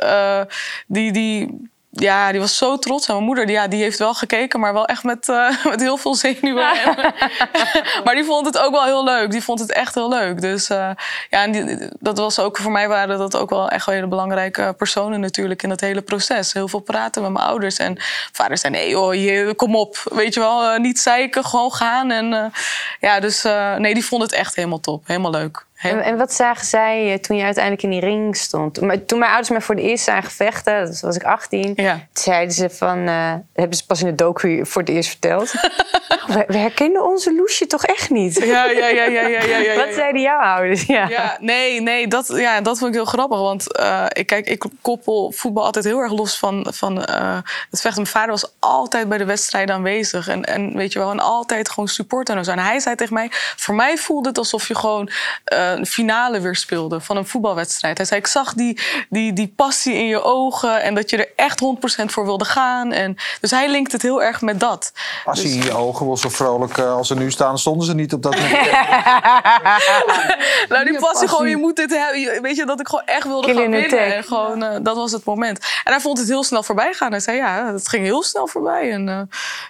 [0.87, 3.07] Die, die, ja, die was zo trots.
[3.07, 5.79] En mijn moeder die, ja, die heeft wel gekeken, maar wel echt met, eh, met
[5.79, 6.53] heel veel zenuwen.
[8.03, 9.31] maar die vond het ook wel heel leuk.
[9.31, 10.41] Die vond het echt heel leuk.
[10.41, 10.89] Dus eh,
[11.29, 14.07] ja, en die, dat was ook voor mij waren dat ook wel echt wel hele
[14.07, 16.53] belangrijke personen natuurlijk in dat hele proces.
[16.53, 17.77] Heel veel praten met mijn ouders.
[17.77, 17.95] En
[18.31, 20.03] vader zei: nee, joh, je, kom op.
[20.03, 22.11] Weet je wel, eh, niet zeiken, gewoon gaan.
[22.11, 22.51] En
[22.99, 23.43] ja, dus
[23.77, 25.07] nee, die vond het echt helemaal top.
[25.07, 25.67] Helemaal leuk.
[25.81, 28.81] En, en wat zagen zij eh, toen je uiteindelijk in die ring stond?
[28.81, 31.93] Maar Toen mijn ouders mij voor de eerst zagen vechten, dat was ik 18, Ja.
[31.93, 35.51] toen zeiden ze van, eh, hebben ze pas in de docu voor het eerst verteld.
[36.27, 38.43] we, we herkennen onze Loesje toch echt niet?
[38.43, 40.85] Ja, ja, ja, ja, ja, ja, ja, Wat zeiden jouw ouders?
[40.85, 41.07] Ja.
[41.09, 43.39] Ja, nee, nee, dat, ja, dat vond ik heel grappig.
[43.39, 48.01] Want eh, ik, kijk, ik koppel voetbal altijd heel erg los van, van het vechten.
[48.01, 50.27] Mijn vader was altijd bij de wedstrijden aanwezig.
[50.27, 52.51] En, en weet je wel, en altijd gewoon supporter en zo.
[52.51, 55.09] En hij zei tegen mij, voor mij voelde het alsof je gewoon
[55.77, 57.97] een finale weer speelde van een voetbalwedstrijd.
[57.97, 61.29] Hij zei, ik zag die, die, die passie in je ogen en dat je er
[61.35, 61.61] echt
[62.01, 62.91] 100% voor wilde gaan.
[62.91, 64.91] En, dus hij linkt het heel erg met dat.
[65.25, 67.85] Als Dus- je in je ogen wel zo vrolijk eh, als ze nu staan, stonden
[67.85, 68.71] ze niet op dat moment.
[70.69, 71.49] Nou, die passie gewoon, passie.
[71.49, 72.19] je moet dit hebben.
[72.19, 74.15] Je- Weet je, dat ik gewoon echt wilde Kill gaan in winnen.
[74.15, 75.59] En gewoon, eh, dat was het moment.
[75.83, 77.11] En hij vond het heel snel voorbij gaan.
[77.11, 78.91] Hij zei, ja, het ging heel snel voorbij.
[78.91, 79.19] En eh,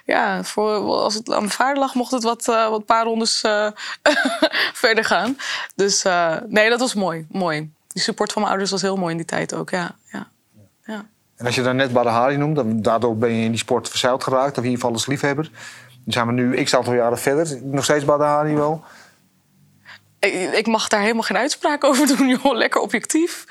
[0.04, 3.40] ja, voor, als het aan mijn vader lag, mocht het wat, eh, wat paar rondes
[3.42, 3.66] eh,
[4.82, 5.38] verder gaan.
[5.74, 7.26] Dus eh, nee, dat was mooi.
[7.30, 7.70] Mooi.
[7.88, 9.96] Die support van mijn ouders was heel mooi in die tijd ook, ja.
[10.12, 10.28] ja.
[10.86, 11.06] ja.
[11.36, 14.22] En als je dan net Badahari noemt, dan, daardoor ben je in die sport verzeild
[14.24, 14.50] geraakt.
[14.50, 15.50] Of in ieder geval als liefhebber.
[16.04, 17.58] Dan zijn we nu x aantal jaren verder.
[17.62, 18.84] Nog steeds Badahari wel.
[20.18, 22.54] Ik, ik mag daar helemaal geen uitspraak over doen, joh.
[22.56, 23.44] Lekker objectief.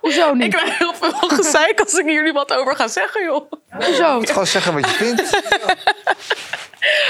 [0.00, 0.54] Hoezo Ik niet?
[0.54, 3.52] krijg heel veel gezeik als ik hier nu wat over ga zeggen, joh.
[3.70, 4.20] Hoezo?
[4.20, 5.22] Gewoon zeggen wat je vindt.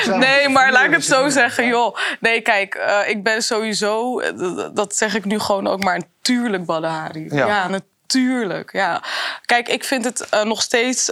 [0.06, 1.96] Nee, maar laat ik het zo zeggen, joh.
[2.20, 6.64] Nee, kijk, eh, ik ben sowieso, eh, dat zeg ik nu gewoon ook maar, natuurlijk
[6.64, 7.26] Badahari.
[7.30, 7.46] Ja.
[7.46, 8.72] Ja, natuurlijk.
[8.72, 9.02] Ja.
[9.44, 11.10] Kijk, ik vind het eh, nog steeds,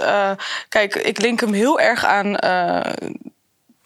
[0.68, 2.36] kijk, ik link hem heel erg aan.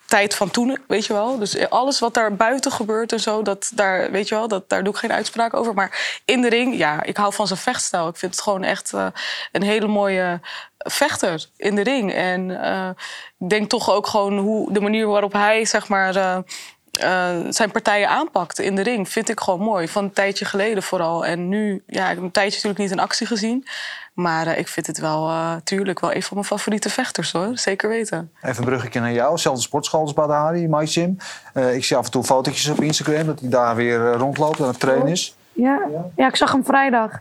[0.06, 1.38] Tijd van toen, weet je wel.
[1.38, 4.84] Dus alles wat daar buiten gebeurt en zo, dat, daar, weet je wel, dat, daar
[4.84, 5.74] doe ik geen uitspraak over.
[5.74, 8.08] Maar in de ring, ja, ik hou van zijn vechtstijl.
[8.08, 9.06] Ik vind het gewoon echt eh,
[9.52, 10.40] een hele mooie
[10.78, 12.12] vechter in de ring.
[12.12, 12.88] En eh,
[13.38, 16.16] ik denk toch ook gewoon hoe de manier waarop hij, zeg maar...
[16.16, 16.38] eh,
[17.48, 19.88] zijn partijen aanpakt in de ring, vind ik gewoon mooi.
[19.88, 21.26] Van een tijdje geleden vooral.
[21.26, 23.66] En nu, ja, ik een tijdje natuurlijk niet in actie gezien.
[24.16, 27.58] Maar eh, ik vind het wel, eh tuurlijk, wel een van mijn favoriete vechters hoor.
[27.58, 28.30] Zeker weten.
[28.42, 29.38] Even een bruggetje naar jou.
[29.38, 31.16] Zelfde sportschool als Badahari, My Gym.
[31.52, 34.64] Eh, ik zie af en toe fotootjes op Instagram dat hij daar weer rondloopt en
[34.64, 35.36] aan het trainen is.
[35.52, 35.80] Ja.
[36.16, 37.20] ja, ik zag hem vrijdag.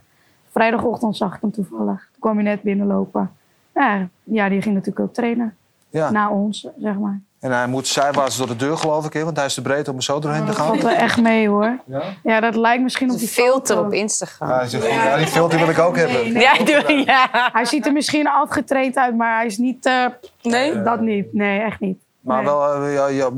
[0.52, 2.08] Vrijdagochtend zag ik hem toevallig.
[2.12, 3.32] Toen kwam hij net binnenlopen.
[3.74, 5.56] Ja, ja die ging natuurlijk ook trainen.
[5.89, 6.12] Ja.
[6.12, 7.22] Na ons, zeg maar.
[7.46, 9.88] En hij moet zijwaarts door de deur, geloof ik, hè, want hij is te breed
[9.88, 10.66] om er zo doorheen te Dat gaan.
[10.68, 11.78] valt wel echt mee hoor.
[11.86, 12.02] Ja?
[12.24, 14.50] Ja, dat lijkt misschien op die filter op Instagram.
[14.50, 16.32] Ja, hij zegt, ja, die filter wil ik ook hebben.
[16.32, 17.30] Ja, doe, ja.
[17.32, 19.86] Hij ziet er misschien afgetraind uit, maar hij is niet...
[19.86, 20.06] eh,
[20.41, 20.82] Nee?
[20.82, 21.34] Dat niet.
[21.34, 21.98] Nee, echt niet.
[22.20, 22.46] Maar Nee.
[22.46, 23.30] wel, eh, ja, ja,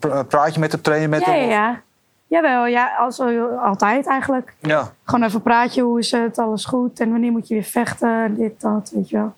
[0.00, 1.40] eh, praat je met hem, train je met Ja, hem?
[1.40, 1.80] ja, of- ja.
[2.28, 3.20] Jawel, ja, als,
[3.62, 4.54] altijd eigenlijk.
[4.60, 4.90] ja.
[5.04, 7.00] Gewoon even praatje, hoe is het, alles goed?
[7.00, 9.32] En wanneer moet je weer vechten, dit, dat, weet je wel.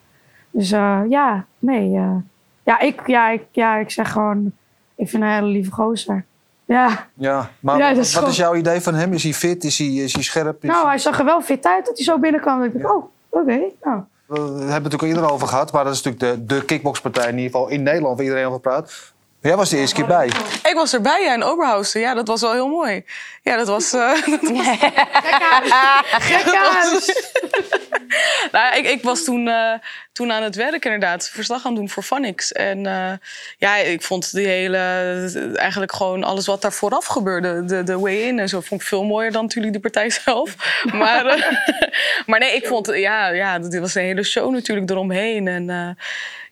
[0.51, 1.97] Dus eh, ja, nee.
[1.97, 2.11] eh,
[2.69, 4.53] ja, ik, ja, ik, ja, ik zeg gewoon,
[4.95, 6.25] ik vind hem een hele lieve gozer.
[6.65, 9.13] Ja, Ja, maar Ja, wat is jouw idee van hem?
[9.13, 9.65] Is hij fit?
[9.65, 10.65] Is hij, is hij scherp?
[10.65, 12.63] Is nou, hij zag er wel fit uit dat hij zo binnenkwam.
[12.63, 14.01] Ik dacht, oh, oké, nou.
[14.27, 17.29] We hebben het natuurlijk al eerder over gehad, maar dat is natuurlijk de, de kickboxpartij
[17.29, 19.13] in ieder geval in Nederland waar iedereen over praat.
[19.49, 20.27] Jij was de eerste keer bij.
[20.63, 22.01] Ik was erbij ja, in Oberhausen.
[22.01, 23.05] Ja, dat was wel heel mooi.
[23.43, 23.93] Ja, dat was...
[23.99, 24.13] Uh,
[26.19, 27.07] Gekhuis!
[28.53, 29.73] nou, ik, ik was toen, uh,
[30.13, 31.29] toen aan het werk inderdaad.
[31.29, 32.53] Verslag aan doen voor Phonics.
[32.53, 33.13] En uh,
[33.59, 34.79] ja, ik vond die hele...
[35.55, 37.65] Eigenlijk gewoon alles wat daar vooraf gebeurde.
[37.65, 40.83] De, de way-in en zo vond ik veel mooier dan natuurlijk de partij zelf.
[40.93, 41.25] maar,
[42.27, 42.87] maar nee, ik vond...
[42.87, 45.49] Ja, ja, dit was een hele show natuurlijk eromheen.
[45.49, 45.97] En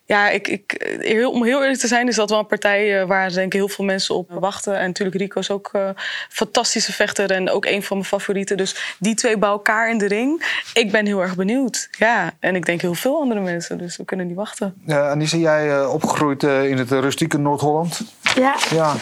[0.06, 3.06] ja, ik, ik, heel, om heel eerlijk te zijn, is dat wel een partij uh,
[3.06, 4.78] waar denk ik heel veel mensen op wachten.
[4.78, 5.88] En natuurlijk Rico is ook uh,
[6.28, 8.56] fantastische vechter en ook een van mijn favorieten.
[8.56, 10.62] Dus die twee bij elkaar in de ring.
[10.74, 11.88] Ik ben heel erg benieuwd.
[11.98, 14.82] Ja, en ik denk heel veel andere mensen, dus we kunnen niet wachten.
[14.86, 18.00] Uh, Anissa, jij uh, opgegroeid in het rustieke Noord-Holland.
[18.34, 18.54] Ja.
[18.70, 18.94] ja.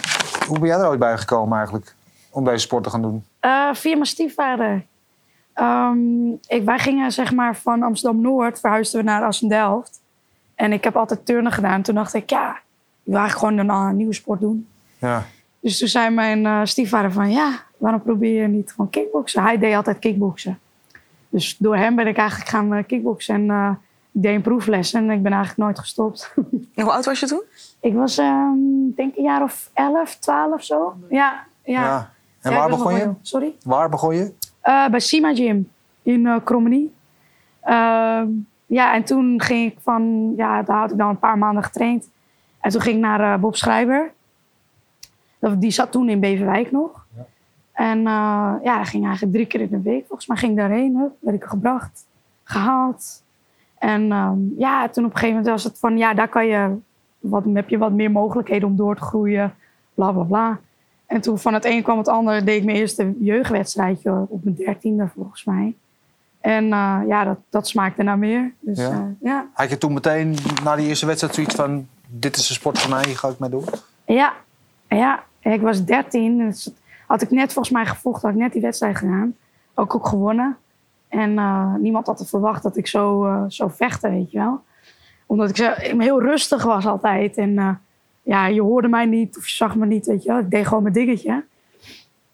[0.46, 1.94] Hoe ben jij er ooit bij gekomen eigenlijk
[2.30, 3.24] om deze sport te gaan doen?
[3.72, 4.84] via mijn stiefvader.
[5.54, 10.02] Um, ik, wij gingen zeg maar van Amsterdam-Noord, verhuisden we naar Assendelft.
[10.54, 11.82] En ik heb altijd turnen gedaan.
[11.82, 12.56] Toen dacht ik, ja, ik
[13.02, 14.66] wil eigenlijk gewoon een uh, nieuwe sport doen.
[14.98, 15.24] Ja.
[15.60, 19.42] Dus toen zei mijn uh, stiefvader van, ja, waarom probeer je niet gewoon kickboksen?
[19.42, 20.58] Hij deed altijd kickboksen.
[21.28, 23.34] Dus door hem ben ik eigenlijk gaan uh, kickboksen.
[23.34, 23.70] En uh,
[24.12, 26.34] ik deed een proefles en ik ben eigenlijk nooit gestopt.
[26.74, 27.42] En hoe oud was je toen?
[27.80, 30.96] Ik was, um, denk een jaar of 11, 12 zo.
[31.10, 31.84] Ja, ja.
[31.84, 32.12] ja.
[32.40, 33.12] En Ja, waar ik begon je?
[33.22, 33.54] Sorry?
[33.62, 34.32] Waar begon je?
[34.60, 35.70] Eh, bij Sima Gym
[36.02, 36.94] in uh, Krommenie.
[38.74, 42.10] Ja, en toen ging ik van, ja, daar had ik dan een paar maanden getraind.
[42.60, 44.12] En toen ging ik naar eh, Bob Schrijver.
[45.58, 47.06] Die zat toen in Beverwijk nog.
[47.72, 50.06] En uh, ja, ging eigenlijk drie keer in de week.
[50.06, 52.06] Volgens mij ging ik daarheen, hup, werd ik gebracht,
[52.44, 53.22] gehaald.
[53.78, 56.76] En ehm, ja, toen op een gegeven moment was het van, ja, daar kan je,
[57.18, 59.54] wat, heb je wat meer mogelijkheden om door te groeien,
[59.94, 60.58] bla bla bla.
[61.06, 64.56] En toen van het een kwam het ander, deed ik mijn eerste jeugdwedstrijdje op mijn
[64.56, 65.74] dertiende volgens mij.
[66.44, 68.52] En uh, ja, dat, dat smaakte naar meer.
[68.60, 68.90] Dus Ja.
[68.90, 69.14] ja.
[69.20, 69.46] ja.
[69.52, 71.88] Had je toen meteen na die eerste wedstrijd zoiets van...
[72.06, 73.64] dit is een sport voor mij, hier ga ik mee doen?
[74.06, 74.32] Ja,
[74.88, 75.22] ja.
[75.40, 76.38] Ik was 13.
[76.38, 76.70] Dus
[77.06, 79.36] had ik net volgens mij gevochten, had ik net die wedstrijd gedaan.
[79.74, 80.56] Ook ook gewonnen.
[81.08, 84.62] En uh, niemand had het verwacht dat ik zo, zo vechten, weet je wel.
[85.26, 87.36] Omdat ik zo, heel rustig was altijd.
[87.36, 87.80] En
[88.22, 90.38] ja, je hoorde mij niet of je zag me niet, weet je wel.
[90.38, 91.44] Ik deed gewoon mijn dingetje.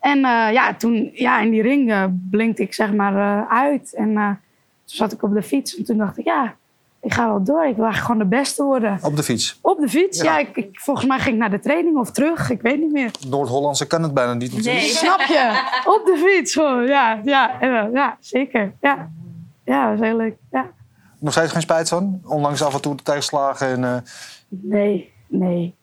[0.00, 3.94] En uh, ja, toen ja, in die ring uh, blinkte ik zeg maar uh, uit.
[3.94, 4.36] En toen
[4.84, 6.54] zat ik op de fiets en toen dacht ik, ja,
[7.00, 7.64] ik ga wel door.
[7.64, 8.98] Ik wil gewoon de beste worden.
[9.02, 9.58] Op de fiets?
[9.60, 10.24] Op de fiets, ja.
[10.24, 12.50] ja ik, ik, volgens mij ging ik naar de training of terug.
[12.50, 13.10] Ik weet niet meer.
[13.28, 14.84] Noord-Hollandse kan het bijna niet natuurlijk.
[14.84, 14.90] Nee.
[14.90, 15.70] Snap je?
[15.84, 16.86] Op de fiets, gewoon.
[16.86, 17.58] Ja, ja,
[17.92, 18.72] ja, zeker.
[18.80, 19.10] Ja,
[19.64, 20.36] ja dat was heel leuk.
[20.50, 20.70] Ja.
[21.18, 22.20] Nog steeds geen spijt van?
[22.24, 24.04] Onlangs af en toe de tegenslagen en...
[24.48, 25.74] Nee, nee.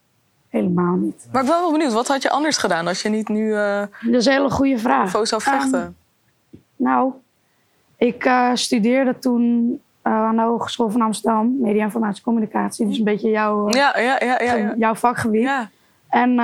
[0.58, 1.28] Helemaal niet.
[1.32, 3.80] Maar ik ben wel benieuwd, wat had je anders gedaan als je niet nu uh,
[3.80, 5.10] dat is een hele goede vraag.
[5.10, 5.82] Zo zou vechten?
[5.82, 5.96] Um,
[6.76, 7.12] nou,
[7.98, 9.70] ik uh, studeerde toen
[10.04, 12.88] uh, aan de Hogeschool van Amsterdam, Media Informatie Communicatie.
[12.88, 15.50] Dus een beetje jouw, ja, ja, ja, ja, jouw vakgebied.
[16.10, 16.36] En,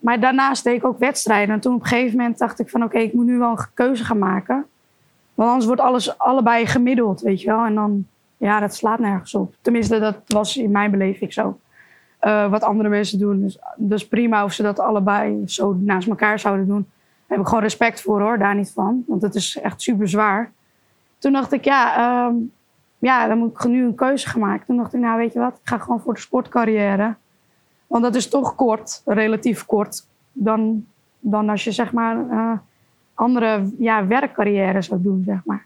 [0.00, 1.54] maar daarnaast deed ik ook wedstrijden.
[1.54, 3.50] En toen op een gegeven moment dacht ik van oké, okay, ik moet nu wel
[3.50, 4.66] een keuze gaan maken.
[5.34, 7.64] Want anders wordt alles allebei gemiddeld, weet je wel.
[7.64, 8.06] En dan,
[8.36, 9.54] ja, dat slaat nergens op.
[9.60, 11.58] Tenminste, dat was in mijn beleving zo.
[12.26, 13.40] Uh, wat andere mensen doen.
[13.40, 16.86] Dus, dus prima of ze dat allebei zo naast elkaar zouden doen.
[16.88, 19.04] Daar heb ik gewoon respect voor hoor, daar niet van.
[19.06, 20.52] Want het is echt super zwaar.
[21.18, 22.52] Toen dacht ik, ja, um,
[22.98, 24.66] ja, dan moet ik nu een keuze maken.
[24.66, 27.14] Toen dacht ik, nou weet je wat, ik ga gewoon voor de sportcarrière.
[27.86, 30.06] Want dat is toch kort, relatief kort.
[30.32, 30.86] Dan,
[31.18, 32.52] dan als je zeg maar uh,
[33.14, 35.64] andere ja, werkcarrière zou doen, zeg maar.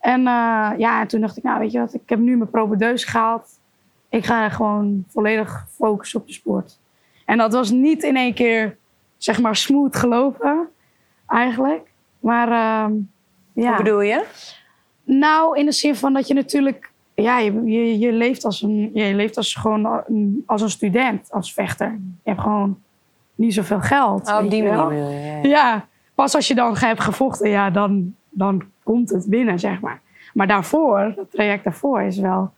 [0.00, 3.04] En uh, ja, toen dacht ik, nou weet je wat, ik heb nu mijn propedeus
[3.04, 3.58] gehaald
[4.14, 6.78] ik ga gewoon volledig focussen op de sport.
[7.24, 8.76] En dat was niet in één keer,
[9.16, 10.68] zeg maar, smooth gelopen,
[11.26, 11.90] eigenlijk.
[12.20, 12.96] Maar uh,
[13.52, 13.68] ja.
[13.68, 14.24] Hoe bedoel je?
[15.04, 18.90] Nou, in de zin van dat je natuurlijk, ja, je, je, je leeft als een,
[18.94, 21.98] je leeft als gewoon een, als een student, als vechter.
[22.22, 22.78] Je hebt gewoon
[23.34, 24.28] niet zoveel geld.
[24.28, 24.98] Oh, op die manier.
[24.98, 25.48] Ja, ja.
[25.48, 30.00] ja, pas als je dan hebt gevochten, ja, dan, dan komt het binnen, zeg maar.
[30.34, 32.52] Maar daarvoor, dat traject daarvoor is wel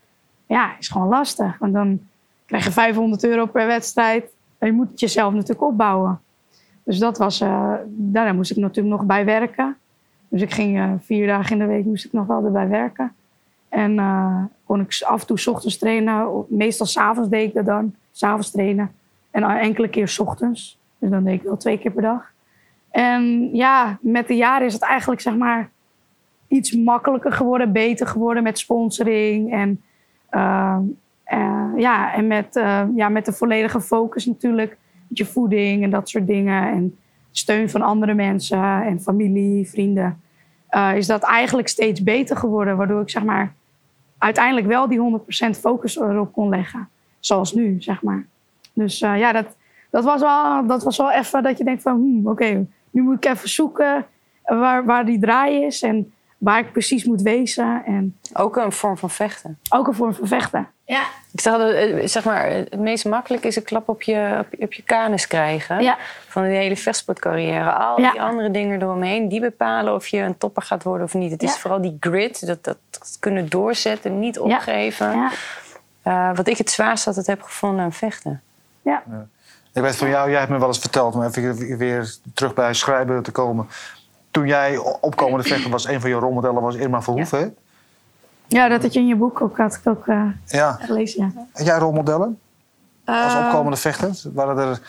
[0.46, 1.58] ja, is gewoon lastig.
[1.58, 2.00] Want dan
[2.46, 4.24] krijg je 500 euro per wedstrijd.
[4.58, 6.20] En je moet het jezelf natuurlijk opbouwen.
[6.82, 9.76] Dus dat was, uh, daar moest ik natuurlijk nog bij werken.
[10.28, 13.14] Dus ik ging uh, vier dagen in de week moest ik nog wel erbij werken.
[13.68, 16.44] En uh, kon ik af en toe 's ochtends trainen.
[16.48, 17.94] Meestal s'avonds deed ik dat dan.
[18.12, 18.92] S'avonds trainen.
[19.30, 20.78] En enkele keer 's ochtends.
[20.98, 22.32] Dus dan deed ik wel twee keer per dag.
[22.90, 25.70] En ja, met de jaren is het eigenlijk zeg maar
[26.48, 27.72] iets makkelijker geworden.
[27.72, 29.80] Beter geworden met sponsoring en...
[30.30, 30.78] Uh,
[31.32, 34.76] uh, ja, en met, uh, ja, met de volledige focus natuurlijk.
[35.08, 36.70] Met je voeding en dat soort dingen.
[36.72, 36.98] En
[37.30, 40.20] steun van andere mensen en familie, vrienden.
[40.94, 42.76] is dat eigenlijk steeds beter geworden.
[42.76, 43.52] Waardoor ik zeg maar
[44.18, 45.20] uiteindelijk wel die
[45.56, 46.88] 100% focus erop kon leggen.
[47.20, 48.26] Zoals nu, zeg maar.
[48.72, 49.56] Dus ja, dat,
[49.90, 53.16] dat was wel, dat was wel even dat je denkt van, hmm, oké, nu moet
[53.16, 54.06] ik even zoeken
[54.44, 56.12] waar, waar die draai is en
[56.46, 57.82] waar ik precies moet wezen.
[57.86, 59.58] En Ook een vorm van vechten.
[59.68, 60.68] ook een vorm van vechten.
[60.84, 61.02] Ja.
[61.32, 64.64] Ik zeg, eh, zeg maar, het meest makkelijk is een klap op je, op je,
[64.64, 65.82] op je kanus krijgen.
[65.82, 65.96] Ja.
[66.28, 67.72] Van die hele vechtsportcarrière.
[67.72, 68.10] Al Ja.
[68.10, 71.30] die andere dingen eromheen, die bepalen of je een topper gaat worden of niet.
[71.30, 72.78] Het is vooral die grit, dat, dat
[73.20, 75.10] kunnen doorzetten, niet opgeven.
[75.16, 75.30] Ja.
[76.02, 78.42] Eh, wat ik het zwaarst altijd heb gevonden aan vechten.
[78.82, 79.02] Ja.
[79.72, 82.74] Ik weet van jou, jij hebt me wel eens verteld, om even weer terug bij
[82.74, 83.68] schrijven te komen.
[84.36, 87.56] Toen jij opkomende vechter was, een van je rolmodellen was Irma Verhoeven.
[88.46, 90.72] ja, dat had je in je boek ook, had ik ook eh, Ja.
[90.72, 91.32] gelezen.
[91.34, 91.46] Ja.
[91.52, 92.38] Had jij rolmodellen
[93.04, 94.10] als Eh, opkomende vechter?
[94.34, 94.80] Waren er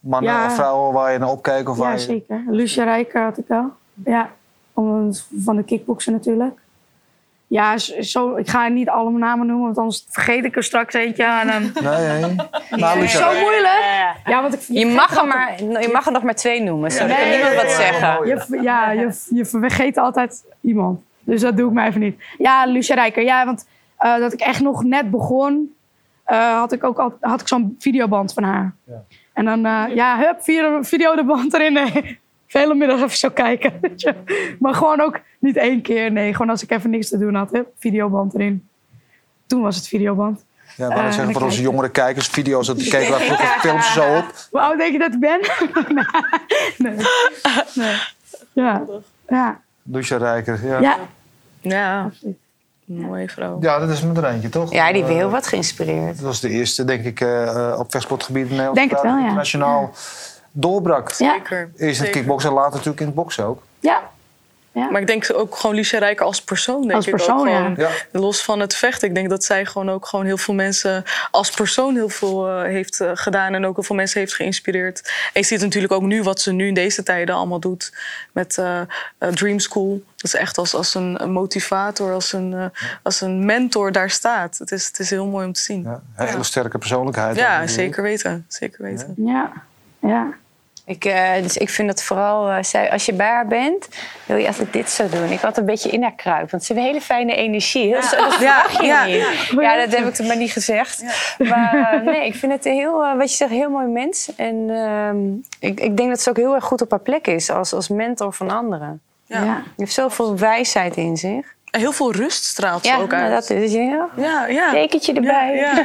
[0.00, 0.46] mannen ja.
[0.46, 1.68] of vrouwen waar je naar opkeek?
[1.68, 2.00] Of waar Ja, je...
[2.00, 2.42] zeker.
[2.48, 3.70] Lucia Rijker had ik wel.
[4.04, 4.30] Ja,
[4.72, 5.10] om,
[5.44, 6.58] van de kickboksen natuurlijk.
[7.48, 11.24] Ja, zo, ik ga niet alle namen noemen, want anders vergeet ik er straks eentje.
[11.24, 11.62] En dan...
[11.92, 12.36] Nee, nee.
[12.70, 14.14] Nou, Lucia, Zo moeilijk.
[14.24, 16.90] Ja, want ik, Je mag, er maar, je mag er nog maar twee noemen.
[16.90, 18.26] Sorry, ik kan Nee, niemand nee, wat nee, zeggen.
[18.26, 21.00] Je, ja, je, je vergeet altijd iemand.
[21.24, 22.22] Dus dat doe ik maar even niet.
[22.38, 23.22] Ja, Lucia Rijker.
[23.22, 23.66] Ja, want
[23.96, 25.74] eh, dat ik echt nog net begon,
[26.24, 28.74] eh, had ik ook al, had ik zo'n videoband van haar.
[29.32, 31.78] En dan, eh, ja, hup, video, video de band erin.
[32.46, 33.72] Vele middag even zo kijken.
[33.80, 34.14] weet je.
[34.58, 36.12] maar gewoon ook niet één keer.
[36.12, 37.50] Nee, gewoon als ik even niks te doen had.
[37.50, 38.68] Hup, videoband erin.
[39.46, 40.44] Toen was het videoband.
[40.76, 43.92] ja, maar Eh, zeggen dan voor onze jongere kijkers, video's, dat keken wij vroeger films
[43.92, 44.46] zo op.
[44.50, 45.40] Hoe oud denk je dat ik ben?
[46.78, 46.96] nee.
[47.74, 47.96] nee.
[48.52, 48.82] Ja.
[49.28, 49.60] Ja.
[49.82, 50.80] Lucia Rijker, ja.
[50.80, 50.96] Ja.
[51.60, 52.10] Ja,
[52.84, 53.58] mooie vrouw.
[53.60, 54.72] Ja, dat is me er eentje, toch?
[54.72, 56.14] Ja, die heeft Eh, heel wat geïnspireerd.
[56.16, 58.76] Dat was de eerste, denk ik, eh, eh, op vechtsportgebied in Nederland.
[58.76, 59.22] Denk het wel, ja.
[59.22, 59.92] Internationaal
[60.56, 61.10] doorbrak.
[61.10, 61.32] Ja.
[61.32, 61.70] Zeker.
[61.76, 63.62] Eerst in het kickboksen, later natuurlijk in het boksen ook.
[63.80, 64.10] Ja.
[64.90, 66.80] Maar ik denk ook gewoon Lucia Rijker als persoon.
[66.80, 67.56] Denk Als ik ook persoon, ja.
[67.56, 67.90] gewoon, Ja.
[68.12, 69.08] Los van het vechten.
[69.08, 72.62] Ik denk dat zij gewoon ook gewoon heel veel mensen als persoon heel veel eh,
[72.62, 73.54] heeft eh, gedaan.
[73.54, 75.12] En ook heel veel mensen heeft geïnspireerd.
[75.32, 77.92] En je ziet natuurlijk ook nu wat ze nu in deze tijden allemaal doet.
[78.32, 78.80] Met eh,
[79.18, 80.02] Dream School.
[80.16, 84.58] Dat is echt als, als een, motivator, als een, als een mentor daar staat.
[84.58, 85.82] Het is, het is heel mooi om te zien.
[85.82, 87.36] Ja, een hele sterke persoonlijkheid.
[87.36, 88.44] Ja, zeker weten.
[88.48, 89.14] Zeker weten.
[89.16, 89.52] Ja.
[90.00, 90.34] Ja.
[90.86, 93.88] Ik, eh, dus ik vind dat vooral, eh, zij, als je bij haar bent,
[94.26, 95.30] wil je altijd dit zo doen.
[95.30, 97.86] Ik had een beetje in haar kruip, want ze heeft een hele fijne energie.
[97.86, 98.44] Heel, zo- dat je
[98.84, 99.60] ja, niet.
[99.60, 101.04] Ja, dat heb ik toen maar niet gezegd.
[101.38, 104.30] Maar eh, nee, ik vind het een heel, wat je zegt, heel mooi mens.
[104.36, 105.16] En ehm,
[105.70, 107.88] ik, ik denk dat ze ook heel erg goed op haar plek is als, als
[107.88, 109.00] mentor van anderen.
[109.26, 109.44] Ja.
[109.44, 109.54] Ja.
[109.54, 111.54] Je heeft zoveel wijsheid in zich.
[111.70, 113.48] En heel veel rust straalt ze Ja, ook nou, uit.
[113.48, 114.08] dat is ja.
[114.16, 114.70] Ja, ja.
[114.70, 115.84] Tekentje erbij.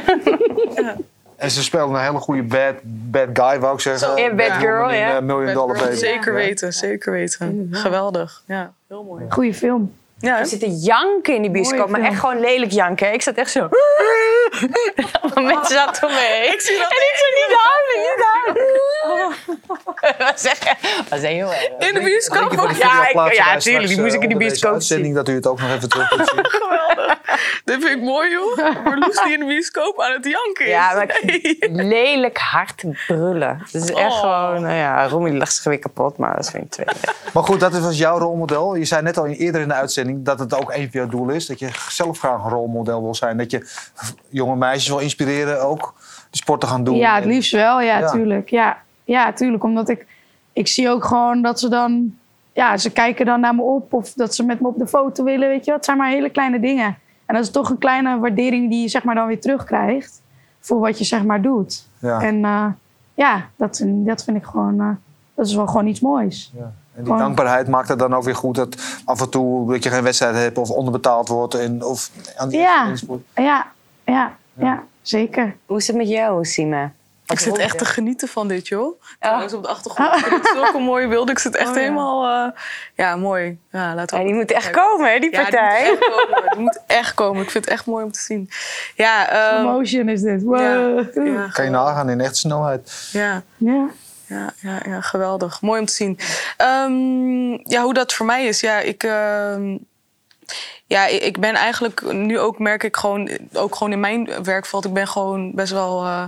[1.42, 1.48] Ja, ja.
[1.48, 4.08] En ze speelde een hele goede bad, bad guy, wou ik zeggen.
[4.08, 4.16] Zo.
[4.18, 5.16] Ja, bad girl, woman in, ja.
[5.16, 5.94] eh, Million Dollar Baby.
[5.96, 7.68] Zeker weten, zeker weten.
[7.70, 8.42] Geweldig.
[8.46, 9.24] Ja, heel mooi.
[9.28, 9.94] Goeie film.
[10.18, 13.06] Ja, Er zitten janken in die bioscoop, maar echt gewoon lelijk janken.
[13.06, 13.12] hè.
[13.12, 13.68] Ik zat echt zo...
[15.20, 16.52] Allemaal mensen zaten om me heen.
[16.52, 18.20] ik zie dat En ik zo niet huilen, niet
[20.50, 21.68] echt was heel erg.
[21.88, 22.70] in de bioscoop ook.
[22.70, 25.46] Ja, ja, wij tuurlijk, straks, die moest ik in de bioscoop uitzending, dat u het
[25.46, 26.44] ook nog even terug kunt zien.
[26.46, 27.20] Geweldig.
[27.64, 28.56] Dit vind ik mooi, joh.
[28.84, 30.70] Marloes die in de bioscoop aan het janken is.
[30.70, 31.20] Ja, maar
[31.70, 31.84] Nee.
[31.86, 33.62] lelijk hard brullen.
[33.72, 34.18] Dat is echt Oh.
[34.20, 34.62] gewoon...
[34.62, 36.86] Nou ja, Romy lacht zich weer kapot, maar dat vind ik twee.
[37.32, 38.74] Maar goed, dat was jouw rolmodel.
[38.74, 41.28] Je zei net al eerder in de uitzending dat het ook een van jouw doel
[41.28, 41.46] is.
[41.46, 43.36] Dat je zelf graag een rolmodel wil zijn.
[43.36, 43.68] Dat je
[44.28, 45.94] jonge meisjes wil inspireren ook
[46.30, 46.96] die sport te gaan doen.
[46.96, 47.80] Ja, het liefst wel.
[47.80, 48.10] Ja, Ja.
[48.10, 48.48] tuurlijk.
[48.50, 49.64] Ja, ja, tuurlijk.
[49.64, 50.06] Omdat ik...
[50.52, 52.14] Ik zie ook gewoon dat ze dan...
[52.54, 53.92] Ja, ze kijken dan naar me op.
[53.92, 55.74] Of dat ze met me op de foto willen, weet je wel.
[55.74, 56.98] Het zijn maar hele kleine dingen.
[57.32, 60.22] En dat is toch een kleine waardering die je zeg maar dan weer terugkrijgt.
[60.60, 61.86] Voor wat je zeg maar doet.
[61.98, 62.20] Ja.
[62.20, 62.66] En eh,
[63.14, 64.80] ja, dat, dat vind ik gewoon...
[64.80, 64.88] eh,
[65.34, 66.52] dat is wel gewoon iets moois.
[66.54, 66.60] Ja.
[66.62, 69.82] En die Gewoon- dankbaarheid maakt het dan ook weer goed dat af en toe dat
[69.82, 71.54] je geen wedstrijd hebt of onderbetaald wordt.
[71.54, 72.92] En, of aan die Ja.
[73.34, 73.66] Ja,
[74.04, 75.56] ja, ja, zeker.
[75.66, 76.92] Hoe is het met jou, Sima?
[77.32, 79.00] Ik zit echt te genieten van dit, joh.
[79.20, 81.34] Trouwens, op de achtergrond vind ik zulke mooie beelden.
[81.34, 81.80] Ik zit echt Oh, ja.
[81.80, 82.46] helemaal...
[82.46, 82.58] eh,
[82.94, 83.58] ja, mooi.
[83.72, 84.82] Ja, laten we Ja, die moet echt kijken.
[84.82, 85.90] komen, hè, die Ja, die partij.
[85.90, 86.50] moet echt komen.
[86.50, 87.42] Die moet echt komen.
[87.42, 88.50] Ik vind het echt mooi om te zien.
[88.94, 90.42] Ja, ehm, Emotion is dit.
[90.42, 90.58] Wow.
[91.14, 93.08] ja, ja, Kan je nagaan in echte snelheid.
[93.12, 93.42] ja.
[93.56, 93.86] Ja.
[94.26, 95.60] Ja, ja, ja, geweldig.
[95.60, 96.18] Mooi om te zien.
[96.56, 98.60] Ehm, ja, hoe dat voor mij is.
[98.60, 99.76] Ja, ik, ehm,
[100.92, 104.92] ja, ik ben eigenlijk nu ook, merk ik gewoon, ook gewoon in mijn werkveld, ik
[104.92, 106.24] ben gewoon best wel, eh,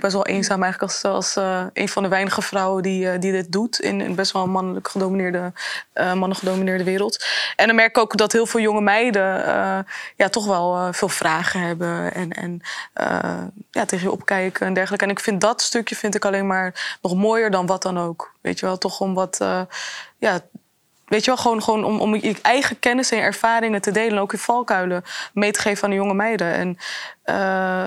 [0.00, 3.52] best wel eenzaam eigenlijk als, eh, een van de weinige vrouwen die, eh, die dit
[3.52, 5.52] doet in een best wel mannelijk gedomineerde,
[5.94, 7.24] mannen gedomineerde wereld.
[7.56, 9.22] En dan merk ik ook dat heel veel jonge meiden
[10.16, 12.60] ja, toch wel veel vragen hebben en, en
[13.70, 15.04] ja, tegen je opkijken en dergelijke.
[15.04, 18.32] En ik vind dat stukje vind ik alleen maar nog mooier dan wat dan ook.
[18.40, 19.38] Weet je wel, toch om wat,
[20.18, 20.40] ja,
[21.12, 24.12] Weet je wel, gewoon, gewoon om, om je eigen kennis en ervaringen te delen.
[24.12, 26.52] En ook je valkuilen mee te geven aan de jonge meiden.
[26.52, 26.76] En
[27.22, 27.84] eh,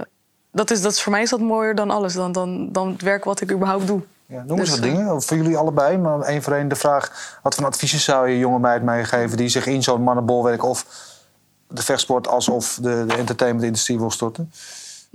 [0.52, 2.14] dat, is, dat is, voor mij is dat mooier dan alles.
[2.14, 4.02] Dan, dan, dan het werk wat ik überhaupt doe.
[4.26, 5.22] Ja, noem eens dus, wat dingen.
[5.22, 5.98] Voor jullie allebei.
[5.98, 7.40] Maar één voor één de vraag...
[7.44, 9.38] wat voor adviezen zou je jonge meid meegeven...
[9.38, 10.86] die zich in zo'n mannenbolwerk of
[11.68, 12.28] de vechtsport...
[12.28, 14.52] alsof de, de entertainmentindustrie wil storten?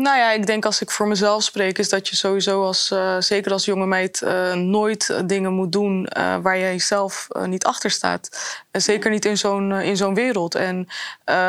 [0.01, 3.17] Nou ja, ik denk als ik voor mezelf spreek, is dat je sowieso als, uh,
[3.19, 6.09] zeker als jonge meid, uh, nooit dingen moet doen
[6.43, 8.29] waar jij zelf niet achter staat.
[8.73, 10.55] zeker niet in zo'n in zo'n wereld.
[10.55, 10.89] En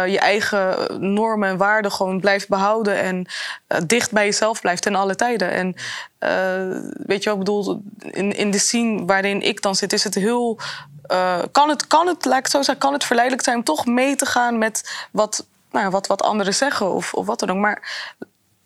[0.06, 0.76] je eigen
[1.14, 3.26] normen en waarden gewoon blijft behouden en
[3.86, 5.52] dicht bij jezelf blijft ten alle tijden.
[5.52, 5.76] En
[7.06, 7.82] weet je wat ik bedoel?
[8.00, 10.60] In, in de scene waarin ik dan zit, is het heel.
[11.52, 14.26] kan, het, kan het, laat zo zeggen, kan het verleidelijk zijn om toch mee te
[14.26, 17.58] gaan met wat nou, wat, wat anderen zeggen of, of wat dan ook.
[17.58, 18.16] Maar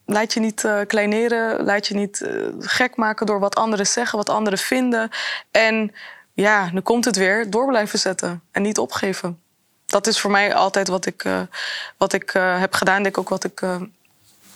[0.06, 4.18] Laat je niet uh, kleineren, laat je niet uh, gek maken door wat anderen zeggen,
[4.18, 5.10] wat anderen vinden.
[5.51, 5.91] En
[6.34, 9.39] ja, nu komt het weer, door blijven zetten en niet opgeven.
[9.86, 11.41] Dat is voor mij altijd wat ik, uh,
[11.97, 13.03] wat ik heb gedaan.
[13.03, 13.62] Denk ook wat ik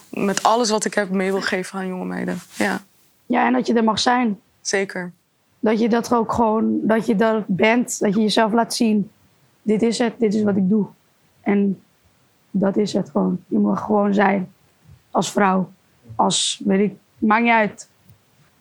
[0.10, 2.40] met alles wat ik heb mee wil geven aan jonge meiden.
[2.56, 2.82] Ja.
[3.26, 4.40] ja, en dat je er mag zijn.
[4.62, 5.12] Zeker.
[5.60, 9.12] Dat je dat ook gewoon, dat je dat bent, dat je jezelf laat zien.
[9.62, 10.86] Dit is het, dit is wat ik doe.
[11.42, 11.82] En
[12.52, 13.44] dat is het gewoon.
[13.48, 14.54] Je mag gewoon zijn
[15.12, 15.70] als vrouw.
[16.16, 17.90] Als, weet ik, maakt niet uit.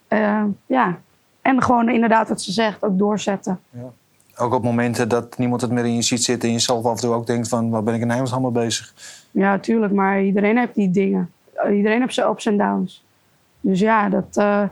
[0.08, 0.98] Uh, ja.
[1.42, 3.60] En gewoon inderdaad wat ze zegt, ook doorzetten.
[3.70, 3.92] Ja.
[4.36, 6.94] Ook op momenten dat niemand het meer in je ziet zitten en je zelf af
[6.94, 8.94] en toe ook denkt van, wat ben ik in hemelsnaam mee bezig?
[9.30, 11.32] Ja, tuurlijk, maar iedereen heeft die dingen.
[11.70, 13.04] Iedereen heeft zijn ups en downs.
[13.60, 14.62] Dus ja, dat, uh,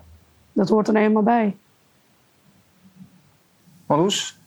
[0.53, 1.57] dat hoort er eenmaal bij.
[3.87, 4.39] Marloes?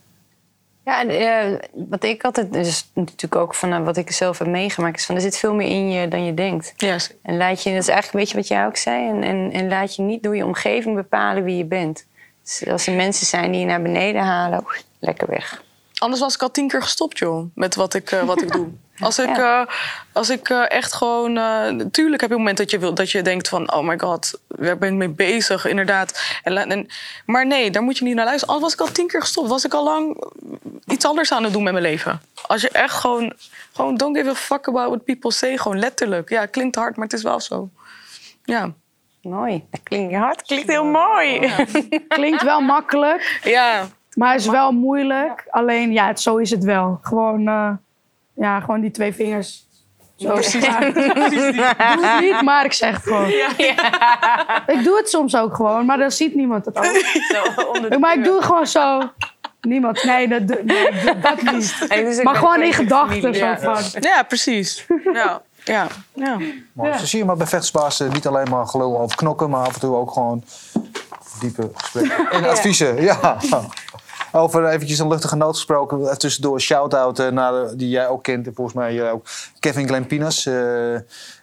[0.89, 1.59] Ja, en, uh,
[1.89, 5.15] wat ik altijd, dus natuurlijk ook van uh, wat ik zelf heb meegemaakt, is van
[5.15, 6.73] er zit veel meer in je dan je denkt.
[6.77, 7.11] Yes.
[7.21, 9.67] En laat je, dat is eigenlijk een beetje wat jij ook zei, en, en, en
[9.67, 12.05] laat je niet door je omgeving bepalen wie je bent.
[12.43, 14.63] Dus als er mensen zijn die je naar beneden halen,
[14.99, 15.63] lekker weg.
[15.97, 18.67] Anders was ik al tien keer gestopt, joh, met wat ik, uh, wat ik doe.
[18.99, 19.65] Als ik, uh,
[20.11, 21.33] als ik uh, echt gewoon.
[21.77, 24.39] Natuurlijk heb je een moment dat je, wil, dat je denkt van: oh my god,
[24.47, 25.65] waar ben ik mee bezig?
[25.65, 26.39] Inderdaad.
[26.43, 26.87] En, en,
[27.25, 28.55] maar nee, daar moet je niet naar luisteren.
[28.55, 30.23] Al was ik al tien keer gestopt, was ik al lang
[30.85, 32.21] iets anders aan het doen met mijn leven.
[32.47, 33.33] Als je echt gewoon.
[33.73, 35.57] Gewoon don't give a fuck about what people say.
[35.57, 36.29] Gewoon letterlijk.
[36.29, 37.69] Ja, klinkt hard, maar het is wel zo.
[38.43, 38.73] Ja.
[39.21, 39.65] Mooi.
[39.71, 40.41] Dat klinkt hard.
[40.41, 41.41] Klinkt heel mooi.
[41.41, 41.65] Ja.
[42.07, 43.39] klinkt wel makkelijk.
[43.43, 43.87] Ja.
[44.13, 45.45] Maar het is wel moeilijk.
[45.49, 46.99] Alleen, ja, zo is het wel.
[47.01, 47.47] Gewoon,
[48.39, 49.67] ja, gewoon die twee vingers.
[50.15, 50.33] Zo.
[50.33, 50.63] Precies.
[50.63, 53.29] ik doe het niet, maar ik zeg het gewoon.
[53.29, 54.67] Ja, ja.
[54.67, 56.85] Ik doe het soms ook gewoon, maar dan ziet niemand het ook.
[57.89, 59.01] Zo, maar ik doe het gewoon zo.
[59.61, 60.03] Niemand.
[60.03, 60.89] Nee, dat, nee,
[61.21, 61.87] dat niet.
[61.89, 63.33] Dus maar gewoon in gedachten.
[63.33, 63.79] Ja.
[63.99, 64.85] ja, precies.
[65.13, 65.41] Ja.
[65.63, 66.37] Ja, ja.
[66.73, 66.97] Maar ja.
[66.97, 69.95] zie je maar bij vechtsbaas niet alleen maar gelul over knokken, maar af en toe
[69.95, 70.43] ook gewoon
[71.39, 73.01] diepe gesprekken en adviezen.
[73.01, 73.37] Ja.
[74.31, 76.17] Over eventjes een luchtige noot gesproken.
[76.17, 78.47] Tussendoor shout-out eh, naar die jij ook kent.
[78.47, 79.25] En volgens mij ook
[79.59, 80.45] Kevin Glenpinas.
[80.45, 80.97] Uh,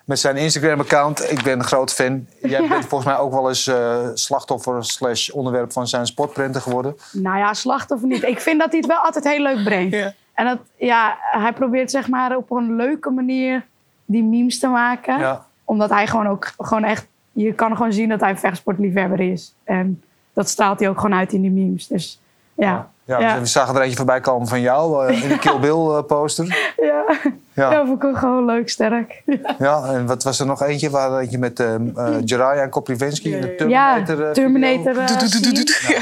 [0.05, 1.31] met zijn Instagram-account.
[1.31, 2.27] Ik ben een groot fan.
[2.43, 6.97] Jij bent volgens mij ook wel eens uh, slachtoffer slash onderwerp van zijn sportprenten geworden.
[7.13, 8.23] Nou ja, slachtoffer niet.
[8.23, 9.95] Ik vind dat hij het wel altijd heel leuk brengt.
[9.95, 10.15] Ja.
[10.35, 13.65] En dat, ja, hij probeert zeg maar op een leuke manier
[14.05, 15.19] die memes te maken.
[15.19, 15.47] Ja.
[15.65, 17.07] Omdat hij gewoon ook gewoon echt...
[17.33, 19.55] Je kan gewoon zien dat hij vechtsportliefhebber is.
[19.65, 21.87] En dat straalt hij ook gewoon uit in die memes.
[21.87, 22.21] Dus
[22.57, 22.89] ja.
[23.07, 23.41] Ja, ja.
[23.41, 26.47] we zagen er eentje voorbij komen van jou uh, in de Kill Bill uh, poster.
[26.77, 27.05] Ja.
[27.53, 27.71] Ja.
[27.71, 29.23] ja, vond ik ook gewoon leuk, sterk.
[29.59, 30.91] Ja, en wat was er nog eentje?
[30.91, 34.19] Waar eentje met uh, uh, Jiraiya en Koprivensky, de Terminator.
[34.19, 34.95] Ja, Terminator.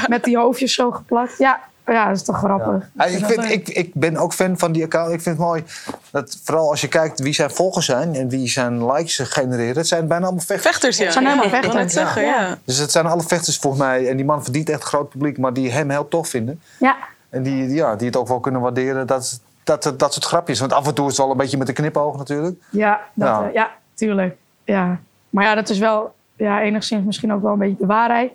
[0.07, 1.37] Met die hoofdjes zo geplakt.
[1.37, 2.89] Ja, ja, dat is toch grappig.
[2.93, 3.05] Ja.
[3.05, 5.13] Ik, vind, ik, ik ben ook fan van die account.
[5.13, 5.63] Ik vind het mooi
[6.11, 9.87] dat vooral als je kijkt wie zijn volgers zijn en wie zijn likes genereren, het
[9.87, 10.71] zijn bijna allemaal vechters.
[10.71, 11.03] Vechters, ja.
[11.03, 11.93] Het zijn helemaal vechters.
[11.93, 12.57] Zeggen, ja.
[12.63, 14.09] Dus het zijn alle vechters volgens mij.
[14.09, 16.61] En die man verdient echt een groot publiek, maar die hem heel tof vinden.
[16.79, 16.95] Ja.
[17.29, 20.59] En die, ja, die het ook wel kunnen waarderen dat, dat, dat soort grapjes.
[20.59, 22.63] Want af en toe is het wel een beetje met een knipoog natuurlijk.
[22.69, 23.49] Ja, dat, ja.
[23.53, 24.35] ja, tuurlijk.
[24.63, 24.99] Ja.
[25.29, 28.31] Maar ja, dat is wel ja, enigszins misschien ook wel een beetje de waarheid.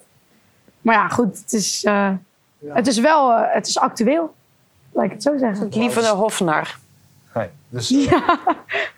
[0.81, 1.85] Maar ja, goed, het is.
[1.85, 2.11] Uh,
[2.61, 2.75] ja.
[2.75, 4.35] Het is wel, uh, het is actueel.
[4.93, 5.69] Laat ik het zo zeggen.
[5.71, 6.79] Liever de hofnar.
[7.35, 8.39] Nee, dus, ja.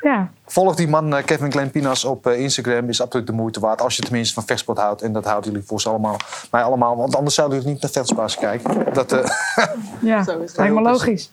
[0.01, 0.31] ja.
[0.47, 2.89] Volg die man uh, Kevin Kleinpinas op Instagram.
[2.89, 3.81] Is absoluut de moeite waard.
[3.81, 5.03] Als je tenminste van vechtsport houdt.
[5.03, 6.17] En dat houden jullie voor ze allemaal.
[6.51, 6.97] Mij allemaal.
[6.97, 8.95] Want anders zouden jullie niet naar vechtspaas kijken.
[8.95, 9.25] Dat, uh,
[10.01, 10.25] ja,
[10.57, 11.31] helemaal logisch.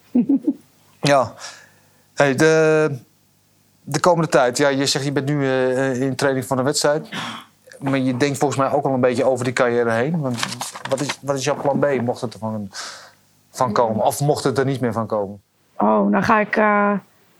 [1.01, 1.33] ja.
[2.13, 2.97] Hey, de,
[3.83, 4.57] de komende tijd.
[4.57, 5.47] Ja, je zegt je bent nu
[5.93, 7.07] in training voor een wedstrijd.
[7.79, 10.19] Maar je denkt volgens mij ook al een beetje over die carrière heen.
[10.19, 10.45] Want
[10.89, 12.67] wat is, wat is jouw plan B, mocht het er van,
[13.49, 14.05] van komen?
[14.05, 15.41] Of mocht het er niet meer van komen?
[15.77, 16.57] Oh, dan ga ik...
[16.57, 16.91] Uh,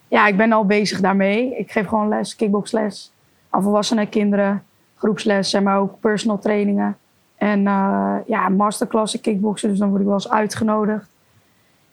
[0.08, 1.58] ja, ik ben al bezig daarmee.
[1.58, 3.12] Ik geef gewoon les, kickboxles.
[3.50, 4.64] Aan volwassenen, kinderen.
[4.96, 6.98] Groepsles, maar ook personal trainingen.
[7.36, 9.70] En uh, ja, masterklassen kickboksen.
[9.70, 11.10] Dus dan word ik wel eens uitgenodigd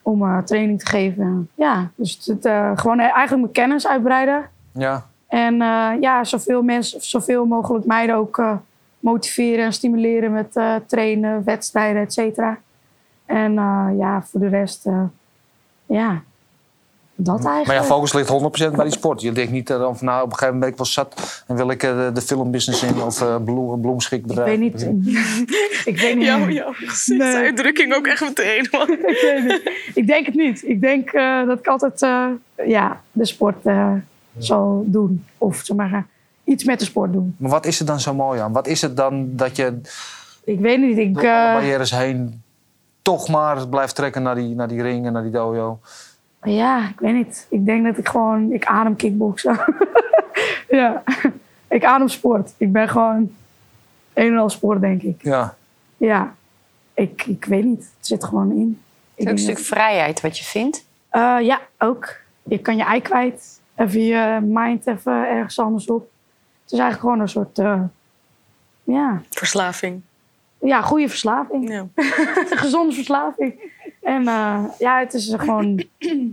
[0.03, 1.51] om uh, training te geven.
[1.55, 2.49] Ja, dus het,
[2.81, 4.49] gewoon eigenlijk mijn kennis uitbreiden.
[4.73, 5.07] Ja.
[5.29, 8.57] En eh, ja, zoveel, mensen, zoveel mogelijk meiden ook eh,
[9.01, 12.59] motiveren en stimuleren met eh, trainen, wedstrijden, et cetera.
[13.27, 15.03] En eh, ja, voor de rest, eh,
[15.87, 16.23] ja,
[17.15, 17.67] dat eigenlijk.
[17.67, 18.29] Maar ja, focus ligt
[18.73, 19.21] 100% bij die sport.
[19.21, 21.57] Je denkt niet dan van nou, op een gegeven moment ben ik wel zat en
[21.57, 24.61] wil ik de, de filmbusiness in of uh, bloem, bloemschikbedrijf.
[24.61, 25.07] ik weet niet.
[25.91, 26.27] ik weet niet.
[26.27, 28.69] Jouw, jouw gezichtsuitdrukking ook echt meteen.
[28.71, 28.91] Man.
[28.99, 29.73] ik weet niet.
[29.95, 30.69] Ik denk het niet.
[30.69, 32.27] Ik denk uh, dat ik altijd uh,
[32.67, 33.93] ja, de sport uh,
[34.39, 35.25] zal doen.
[35.39, 36.07] Of zeg maar,
[36.45, 37.35] iets met de sport doen.
[37.39, 38.53] Maar wat is er dan zo mooi aan?
[38.53, 39.81] Wat is het dan dat je
[40.47, 42.43] ik weet niet, ik, door alle barrières heen
[43.03, 45.79] toch maar blijft trekken naar die, naar die ring en naar die dojo?
[46.43, 47.47] Ja, ik weet niet.
[47.51, 48.53] Ik denk dat ik gewoon...
[48.53, 49.59] Ik adem kickboksen.
[50.69, 51.03] ja.
[51.69, 52.53] Ik adem sport.
[52.57, 53.31] Ik ben gewoon
[54.15, 55.23] een en al sport, denk ik.
[55.23, 55.55] Ja.
[55.97, 56.35] Ja.
[56.95, 57.91] Ik, ik weet niet.
[57.97, 58.81] Het zit gewoon in.
[59.15, 60.85] Het is ook een stuk vrijheid wat je vindt.
[61.13, 62.17] Uh, ja, ook.
[62.43, 63.56] Je kan je ei kwijt.
[63.77, 66.11] Even je mind even ergens anders op.
[66.63, 67.59] Het is eigenlijk gewoon een soort...
[67.59, 67.83] Uh,
[68.85, 69.23] ja.
[69.31, 70.03] Verslaving.
[70.61, 71.69] Ja, goede verslaving.
[71.69, 71.87] Ja.
[72.63, 73.73] Gezonde verslaving.
[74.03, 75.85] En uh, ja, het is gewoon...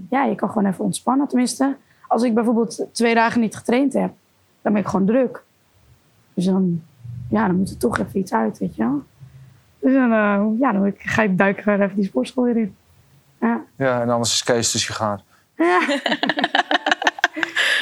[0.10, 1.28] Ja, je kan gewoon even ontspannen.
[1.28, 1.76] Tenminste,
[2.08, 4.12] als ik bijvoorbeeld twee dagen niet getraind heb...
[4.62, 5.44] dan ben ik gewoon druk.
[6.34, 6.84] Dus dan...
[7.30, 9.04] Ja, dan moet er toch even iets uit, weet je wel.
[9.80, 12.76] Dus dan, uh, ja, dan ga ik duiken weer even die sportschool weer in.
[13.40, 13.62] Ja.
[13.76, 15.22] ja, en anders is Kees de sigaar.
[15.58, 15.82] Ja.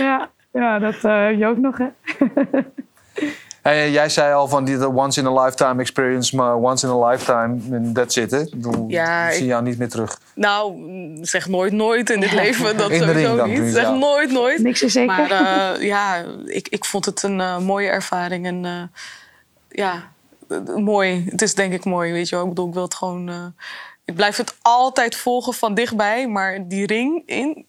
[0.04, 1.88] ja, ja, dat uh, heb je ook nog, hè.
[3.62, 7.08] Hey, jij zei al van die once in a lifetime experience, maar once in a
[7.08, 8.44] lifetime, en that's it, hè?
[8.56, 10.20] Dan ja, zie je jou niet meer terug.
[10.36, 10.78] Nou,
[11.22, 13.74] zeg nooit nooit in dit leven, dat in sowieso niet.
[13.74, 13.92] Zeg ja.
[13.92, 14.60] nooit nooit.
[14.60, 15.16] Niks is zeker.
[15.16, 18.82] Maar uh, ja, ik, ik vond het een uh, mooie ervaring en uh,
[19.70, 20.12] ja,
[20.76, 21.26] mooi.
[21.30, 22.44] Het is denk ik mooi, weet je wel.
[22.44, 23.30] Ik bedoel, ik wil het gewoon...
[23.30, 23.46] uh,
[24.06, 27.66] ik blijf het altijd volgen van dichtbij, maar die ring in...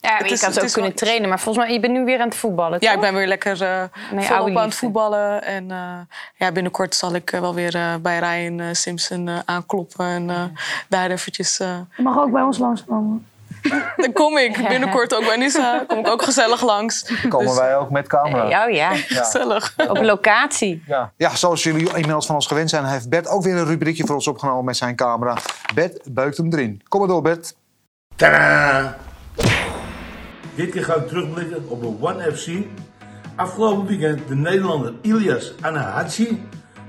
[0.00, 1.00] Ja, maar je is, kan het ook kunnen wel...
[1.00, 1.28] trainen.
[1.28, 2.94] Maar volgens mij, je bent nu weer aan het voetballen, Ja, toch?
[2.94, 3.82] ik ben weer lekker uh,
[4.12, 5.44] nee, volop aan het voetballen.
[5.44, 5.98] En uh,
[6.34, 10.06] ja, binnenkort zal ik uh, wel weer uh, bij Ryan Simpson aankloppen.
[10.06, 10.56] En
[10.88, 11.56] daar eventjes...
[11.56, 13.26] Je mag ook bij ons langskomen.
[13.96, 15.84] Dan kom ik binnenkort ook bij Nissa.
[15.86, 17.02] Kom ik ook gezellig langs.
[17.02, 17.56] Dan komen dus...
[17.56, 18.44] wij ook met camera.
[18.44, 18.66] Oh ja.
[18.66, 18.94] ja.
[18.94, 19.74] Gezellig.
[19.88, 20.82] Op locatie.
[20.86, 21.12] Ja.
[21.16, 22.84] ja, zoals jullie inmiddels van ons gewend zijn...
[22.84, 25.36] heeft Bert ook weer een rubriekje voor ons opgenomen met zijn camera.
[25.74, 26.82] Bert buikt hem erin.
[26.88, 27.54] Kom maar door, Bert.
[28.16, 28.96] Tadaa!
[30.58, 32.48] Dit keer gaan we terugblikken op een One FC.
[33.36, 36.42] Afgelopen weekend de Nederlander Ilias Anahachi.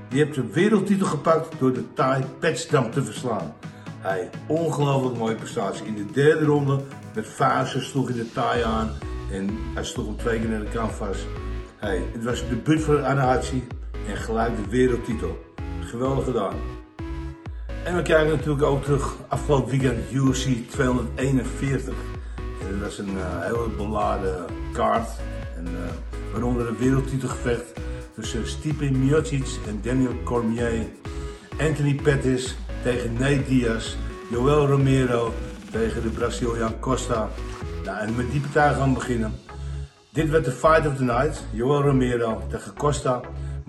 [0.08, 3.54] Die heeft zijn wereldtitel gepakt door de Thai Petsdam te verslaan.
[3.98, 5.86] Hij ongelooflijk mooie prestatie.
[5.86, 6.80] In de derde ronde
[7.14, 8.90] met Fase sloeg hij de Thai aan.
[9.32, 11.18] En hij sloeg hem twee keer naar de canvas.
[11.76, 13.66] Hey, het was de debuut voor Anahachi
[14.08, 15.38] en gelijk de wereldtitel.
[15.80, 16.56] Geweldig gedaan.
[17.84, 21.94] En we kijken natuurlijk ook terug afgelopen weekend UFC 241.
[22.68, 25.08] Dat was een uh, heel beladen kaart.
[25.56, 25.78] En, uh,
[26.32, 27.72] waaronder een wereldtitelgevecht
[28.14, 30.86] tussen Stipe Miocic en Daniel Cormier.
[31.60, 33.94] Anthony Pettis tegen Nate Diaz.
[34.30, 35.32] Joel Romero
[35.70, 37.28] tegen de Braziliaan Costa.
[37.84, 39.34] Nou, en met die partij gaan we beginnen.
[40.12, 41.44] Dit werd de fight of the night.
[41.52, 43.20] Joel Romero tegen Costa.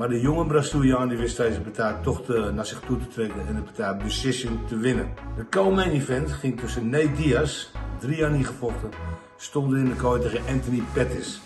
[0.02, 3.48] Maar de jonge Braziliaan die wist deze partij toch te, naar zich toe te trekken
[3.48, 5.14] en de partij decision te winnen.
[5.36, 7.68] De co-main event ging tussen Nate Diaz,
[8.00, 8.90] drie jaar niet gevochten,
[9.38, 11.42] stond in de kooi tegen Anthony Pettis.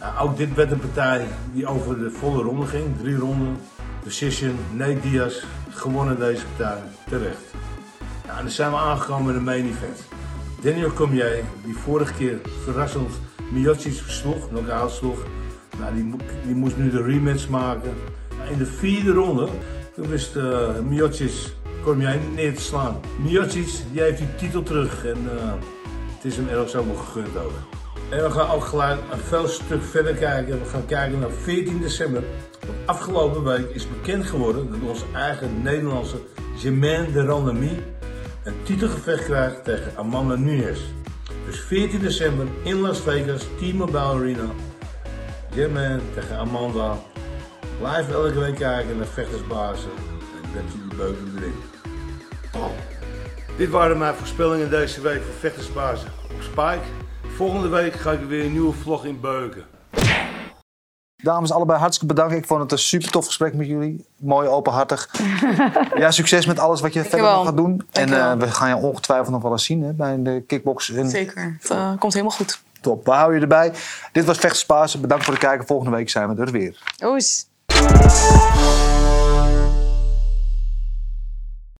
[0.00, 3.56] Nou, ook dit werd een partij die over de volle ronde ging, drie ronden,
[4.04, 7.44] decision, Nate Diaz, gewonnen deze partij, terecht.
[8.26, 10.04] En dan zijn we aangekomen met de main event.
[10.60, 13.10] Daniel Cormier, die vorige keer verrassend
[13.52, 15.24] Miocic versloeg, nog uitsloeg,
[15.78, 16.14] nou, die,
[16.46, 17.90] die, moest nu de rematch maken.
[18.38, 19.48] Nou, in de vierde ronde
[19.94, 21.32] toen wist uh, Miocic
[21.82, 23.00] Cormier neer te slaan.
[23.22, 25.52] Miocic die heeft die titel terug en uh,
[26.14, 27.52] het is hem ergens wel gegund ook.
[28.10, 30.58] En we gaan ook een veel stuk verder kijken.
[30.58, 32.22] We gaan kijken naar 14 december.
[32.66, 36.16] Want afgelopen week is bekend geworden dat onze eigen Nederlandse
[36.56, 37.78] Germaine de Randamie
[38.44, 40.80] een titelgevecht krijgt tegen Amanda Nunes.
[41.46, 44.50] Dus 14 december in Las Vegas, T-Mobile Arena.
[45.50, 46.96] Germaine tegen Amanda.
[47.82, 49.90] Live elke week kijken naar vechtersbazen.
[50.44, 51.54] En dat jullie beuken erin.
[53.56, 56.84] Dit waren mijn voorspellingen deze week voor vechtersbazen op Spike.
[57.36, 59.64] Volgende week ga ik weer een nieuwe vlog in beuken.
[61.22, 62.34] Dames, allebei hartstikke bedankt.
[62.34, 64.06] Ik vond het een super tof gesprek met jullie.
[64.16, 65.10] Mooi, openhartig.
[65.96, 67.86] ja, succes met alles wat je Dank verder je nog gaat doen.
[67.92, 68.38] En Dank uh, wel.
[68.38, 70.90] we gaan je ongetwijfeld nog wel eens zien hè, bij de kickbox.
[70.90, 72.60] En Zeker, het uh, komt helemaal goed.
[72.80, 73.72] Top, we houden je erbij.
[74.12, 75.00] Dit was Vechterspaas.
[75.00, 75.66] Bedankt voor het kijken.
[75.66, 76.82] Volgende week zijn we er weer.
[77.04, 77.46] Oes.